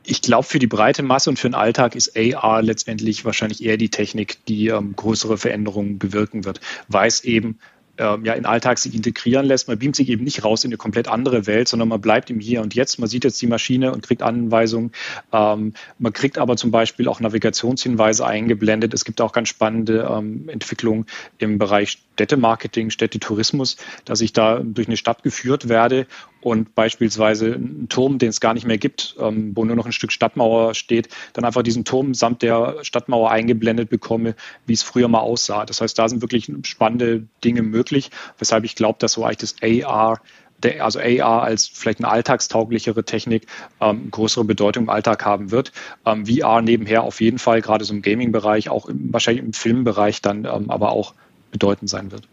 Ich 0.03 0.21
glaube, 0.21 0.47
für 0.47 0.59
die 0.59 0.67
breite 0.67 1.03
Masse 1.03 1.29
und 1.29 1.37
für 1.37 1.49
den 1.49 1.55
Alltag 1.55 1.95
ist 1.95 2.17
AR 2.17 2.61
letztendlich 2.61 3.25
wahrscheinlich 3.25 3.63
eher 3.63 3.77
die 3.77 3.89
Technik, 3.89 4.37
die 4.45 4.67
ähm, 4.67 4.95
größere 4.95 5.37
Veränderungen 5.37 5.99
bewirken 5.99 6.45
wird, 6.45 6.61
weil 6.87 7.07
es 7.07 7.23
eben 7.25 7.59
ähm, 7.97 8.25
ja 8.25 8.33
in 8.33 8.45
Alltag 8.45 8.77
sich 8.79 8.95
integrieren 8.95 9.45
lässt. 9.45 9.67
Man 9.67 9.79
beamt 9.79 9.95
sich 9.95 10.09
eben 10.09 10.23
nicht 10.23 10.43
raus 10.43 10.63
in 10.63 10.69
eine 10.69 10.77
komplett 10.77 11.07
andere 11.07 11.47
Welt, 11.47 11.67
sondern 11.67 11.89
man 11.89 12.01
bleibt 12.01 12.29
im 12.29 12.39
Hier 12.39 12.61
und 12.61 12.75
Jetzt. 12.75 12.99
Man 12.99 13.09
sieht 13.09 13.23
jetzt 13.23 13.41
die 13.41 13.47
Maschine 13.47 13.91
und 13.91 14.03
kriegt 14.03 14.21
Anweisungen. 14.21 14.91
Ähm, 15.31 15.73
man 15.99 16.13
kriegt 16.13 16.37
aber 16.37 16.57
zum 16.57 16.71
Beispiel 16.71 17.07
auch 17.07 17.19
Navigationshinweise 17.19 18.25
eingeblendet. 18.25 18.93
Es 18.93 19.05
gibt 19.05 19.21
auch 19.21 19.31
ganz 19.31 19.49
spannende 19.49 20.07
ähm, 20.09 20.49
Entwicklungen 20.49 21.05
im 21.37 21.57
Bereich 21.57 21.99
Städtemarketing, 22.13 22.89
Städtetourismus, 22.89 23.77
dass 24.05 24.21
ich 24.21 24.33
da 24.33 24.59
durch 24.59 24.87
eine 24.87 24.97
Stadt 24.97 25.21
geführt 25.21 25.69
werde 25.69 26.07
und 26.41 26.75
beispielsweise 26.75 27.53
einen 27.53 27.89
Turm, 27.89 28.19
den 28.19 28.29
es 28.29 28.39
gar 28.39 28.53
nicht 28.53 28.65
mehr 28.65 28.77
gibt, 28.77 29.15
ähm, 29.19 29.51
wo 29.55 29.65
nur 29.65 29.75
noch 29.75 29.85
ein 29.85 29.91
Stück 29.91 30.11
Stadtmauer 30.11 30.73
steht, 30.73 31.09
dann 31.33 31.45
einfach 31.45 31.61
diesen 31.61 31.83
Turm 31.85 32.13
samt 32.13 32.41
der 32.41 32.77
Stadtmauer 32.83 33.31
eingeblendet 33.31 33.89
bekomme, 33.89 34.35
wie 34.65 34.73
es 34.73 34.81
früher 34.81 35.07
mal 35.07 35.19
aussah. 35.19 35.65
Das 35.65 35.81
heißt, 35.81 35.97
da 35.99 36.07
sind 36.09 36.21
wirklich 36.21 36.51
spannende 36.63 37.27
Dinge 37.43 37.61
möglich, 37.61 37.86
weshalb 38.37 38.63
ich 38.63 38.75
glaube, 38.75 38.99
dass 38.99 39.13
so 39.13 39.25
eigentlich 39.25 39.37
das 39.37 39.55
AR 39.61 40.21
also 40.79 40.99
AR 40.99 41.43
als 41.43 41.67
vielleicht 41.67 41.99
eine 41.99 42.09
alltagstauglichere 42.09 43.03
Technik 43.03 43.45
ähm, 43.79 44.09
größere 44.09 44.43
Bedeutung 44.43 44.85
im 44.85 44.89
Alltag 44.89 45.23
haben 45.23 45.51
wird. 45.51 45.71
Ähm, 46.05 46.25
VR 46.25 46.61
nebenher 46.61 47.03
auf 47.03 47.21
jeden 47.21 47.37
Fall, 47.37 47.61
gerade 47.61 47.85
so 47.85 47.93
im 47.93 48.01
Gaming-Bereich, 48.01 48.69
auch 48.69 48.87
im, 48.87 49.13
wahrscheinlich 49.13 49.45
im 49.45 49.53
Filmbereich 49.53 50.21
dann 50.21 50.45
ähm, 50.45 50.69
aber 50.69 50.91
auch 50.91 51.13
bedeutend 51.51 51.89
sein 51.89 52.11
wird. 52.11 52.27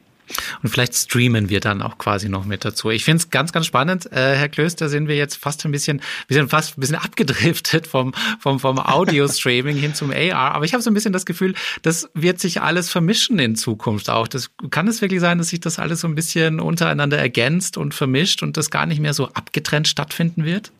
Und 0.62 0.68
vielleicht 0.68 0.94
streamen 0.94 1.48
wir 1.48 1.60
dann 1.60 1.82
auch 1.82 1.98
quasi 1.98 2.28
noch 2.28 2.44
mit 2.44 2.64
dazu. 2.64 2.90
Ich 2.90 3.04
finde 3.04 3.18
es 3.18 3.30
ganz, 3.30 3.52
ganz 3.52 3.66
spannend. 3.66 4.10
Äh, 4.12 4.36
Herr 4.36 4.48
Klöster, 4.48 4.88
sind 4.88 5.08
wir 5.08 5.16
jetzt 5.16 5.36
fast 5.36 5.64
ein 5.64 5.72
bisschen, 5.72 6.00
wir 6.28 6.34
sind 6.36 6.50
fast 6.50 6.76
ein 6.76 6.80
bisschen 6.80 6.96
abgedriftet 7.04 7.86
vom, 7.86 8.12
vom, 8.40 8.60
vom 8.60 8.78
Audio-Streaming 8.78 9.76
hin 9.76 9.94
zum 9.94 10.10
AR. 10.10 10.54
Aber 10.54 10.64
ich 10.64 10.72
habe 10.72 10.82
so 10.82 10.90
ein 10.90 10.94
bisschen 10.94 11.12
das 11.12 11.26
Gefühl, 11.26 11.54
das 11.82 12.08
wird 12.14 12.40
sich 12.40 12.60
alles 12.60 12.90
vermischen 12.90 13.38
in 13.38 13.56
Zukunft 13.56 14.10
auch. 14.10 14.28
Das, 14.28 14.50
kann 14.70 14.88
es 14.88 15.00
wirklich 15.00 15.20
sein, 15.20 15.38
dass 15.38 15.48
sich 15.48 15.60
das 15.60 15.78
alles 15.78 16.00
so 16.00 16.08
ein 16.08 16.14
bisschen 16.14 16.60
untereinander 16.60 17.18
ergänzt 17.18 17.76
und 17.76 17.94
vermischt 17.94 18.42
und 18.42 18.56
das 18.56 18.70
gar 18.70 18.86
nicht 18.86 19.00
mehr 19.00 19.14
so 19.14 19.28
abgetrennt 19.28 19.88
stattfinden 19.88 20.44
wird? 20.44 20.72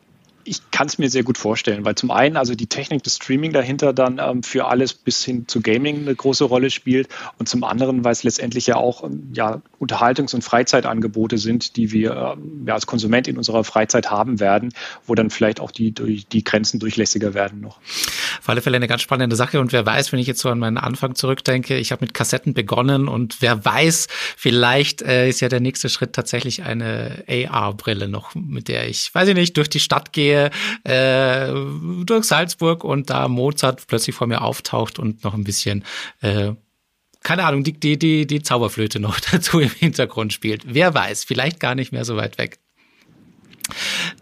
Ich 0.45 0.71
kann 0.71 0.87
es 0.87 0.97
mir 0.97 1.09
sehr 1.09 1.23
gut 1.23 1.37
vorstellen, 1.37 1.85
weil 1.85 1.95
zum 1.95 2.11
einen 2.11 2.37
also 2.37 2.53
die 2.53 2.67
Technik 2.67 3.03
des 3.03 3.15
Streaming 3.15 3.51
dahinter 3.51 3.93
dann 3.93 4.19
ähm, 4.19 4.43
für 4.43 4.67
alles 4.67 4.93
bis 4.93 5.25
hin 5.25 5.47
zu 5.47 5.61
Gaming 5.61 6.01
eine 6.01 6.15
große 6.15 6.43
Rolle 6.43 6.69
spielt 6.69 7.09
und 7.39 7.49
zum 7.49 7.63
anderen, 7.63 8.03
weil 8.03 8.11
es 8.11 8.23
letztendlich 8.23 8.67
ja 8.67 8.75
auch 8.75 9.03
ähm, 9.03 9.31
ja, 9.33 9.61
Unterhaltungs- 9.79 10.35
und 10.35 10.43
Freizeitangebote 10.43 11.39
sind, 11.39 11.75
die 11.75 11.91
wir 11.91 12.35
ähm, 12.37 12.65
ja, 12.67 12.75
als 12.75 12.85
Konsument 12.85 13.27
in 13.27 13.37
unserer 13.37 13.63
Freizeit 13.63 14.11
haben 14.11 14.39
werden, 14.39 14.71
wo 15.07 15.15
dann 15.15 15.31
vielleicht 15.31 15.59
auch 15.59 15.71
die, 15.71 15.91
die 15.91 16.43
Grenzen 16.43 16.79
durchlässiger 16.79 17.33
werden 17.33 17.59
noch. 17.61 17.79
Auf 18.39 18.49
alle 18.49 18.61
Fälle 18.61 18.75
eine 18.75 18.87
ganz 18.87 19.01
spannende 19.01 19.35
Sache 19.35 19.59
und 19.59 19.73
wer 19.73 19.85
weiß, 19.85 20.11
wenn 20.11 20.19
ich 20.19 20.27
jetzt 20.27 20.41
so 20.41 20.49
an 20.49 20.59
meinen 20.59 20.77
Anfang 20.77 21.15
zurückdenke, 21.15 21.77
ich 21.77 21.91
habe 21.91 22.05
mit 22.05 22.13
Kassetten 22.13 22.53
begonnen 22.53 23.07
und 23.07 23.41
wer 23.41 23.65
weiß, 23.65 24.07
vielleicht 24.37 25.01
äh, 25.01 25.27
ist 25.27 25.41
ja 25.41 25.49
der 25.49 25.59
nächste 25.59 25.89
Schritt 25.89 26.13
tatsächlich 26.13 26.63
eine 26.63 27.23
AR-Brille 27.27 28.07
noch, 28.07 28.35
mit 28.35 28.67
der 28.67 28.87
ich, 28.87 29.13
weiß 29.13 29.29
ich 29.29 29.35
nicht, 29.35 29.57
durch 29.57 29.69
die 29.69 29.79
Stadt 29.79 30.13
gehe 30.13 30.34
gehe 30.35 30.51
äh, 30.83 31.53
durch 32.05 32.25
Salzburg 32.25 32.83
und 32.83 33.09
da 33.09 33.27
Mozart 33.27 33.87
plötzlich 33.87 34.15
vor 34.15 34.27
mir 34.27 34.41
auftaucht 34.41 34.99
und 34.99 35.23
noch 35.23 35.33
ein 35.33 35.43
bisschen 35.43 35.83
äh, 36.21 36.53
keine 37.23 37.45
Ahnung, 37.45 37.63
die, 37.63 37.73
die, 37.73 37.97
die, 37.97 38.27
die 38.27 38.43
Zauberflöte 38.43 38.99
noch 38.99 39.19
dazu 39.31 39.59
im 39.59 39.71
Hintergrund 39.71 40.31
spielt. 40.31 40.61
Wer 40.67 40.93
weiß, 40.93 41.23
vielleicht 41.23 41.59
gar 41.59 41.73
nicht 41.73 41.91
mehr 41.91 42.05
so 42.05 42.15
weit 42.17 42.37
weg. 42.37 42.59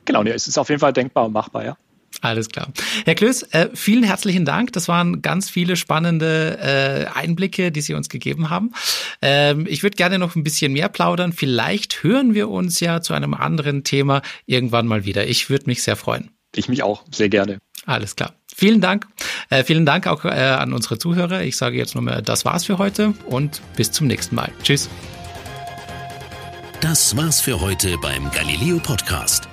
Genau, 0.05 0.23
es 0.23 0.47
ist 0.47 0.57
auf 0.57 0.69
jeden 0.69 0.79
Fall 0.79 0.93
denkbar 0.93 1.25
und 1.25 1.33
machbar, 1.33 1.65
ja. 1.65 1.77
Alles 2.23 2.47
klar. 2.47 2.69
Herr 3.03 3.15
Klöß, 3.15 3.43
äh, 3.51 3.67
vielen 3.73 4.03
herzlichen 4.03 4.45
Dank. 4.45 4.71
Das 4.71 4.87
waren 4.87 5.21
ganz 5.21 5.49
viele 5.49 5.75
spannende 5.75 6.57
äh, 6.57 7.19
Einblicke, 7.19 7.69
die 7.69 7.81
Sie 7.81 7.93
uns 7.93 8.07
gegeben 8.07 8.49
haben. 8.49 8.71
Ähm, 9.21 9.65
ich 9.69 9.83
würde 9.83 9.97
gerne 9.97 10.17
noch 10.17 10.37
ein 10.37 10.43
bisschen 10.43 10.71
mehr 10.71 10.87
plaudern. 10.87 11.33
Vielleicht 11.33 12.01
hören 12.01 12.33
wir 12.33 12.47
uns 12.47 12.79
ja 12.79 13.01
zu 13.01 13.13
einem 13.13 13.33
anderen 13.33 13.83
Thema 13.83 14.21
irgendwann 14.45 14.87
mal 14.87 15.03
wieder. 15.03 15.27
Ich 15.27 15.49
würde 15.49 15.65
mich 15.65 15.83
sehr 15.83 15.97
freuen. 15.97 16.31
Ich 16.55 16.69
mich 16.69 16.81
auch, 16.81 17.03
sehr 17.11 17.27
gerne. 17.27 17.57
Alles 17.85 18.15
klar. 18.15 18.35
Vielen 18.55 18.79
Dank. 18.79 19.05
Äh, 19.49 19.65
vielen 19.65 19.85
Dank 19.85 20.07
auch 20.07 20.23
an 20.23 20.71
unsere 20.71 20.97
Zuhörer. 20.97 21.41
Ich 21.41 21.57
sage 21.57 21.75
jetzt 21.75 21.93
nur 21.93 22.03
mal, 22.03 22.21
das 22.21 22.45
war's 22.45 22.63
für 22.63 22.77
heute 22.77 23.13
und 23.25 23.61
bis 23.75 23.91
zum 23.91 24.07
nächsten 24.07 24.35
Mal. 24.35 24.49
Tschüss. 24.63 24.89
Das 26.79 27.17
war's 27.17 27.41
für 27.41 27.59
heute 27.59 27.97
beim 27.97 28.31
Galileo 28.31 28.79
Podcast. 28.79 29.52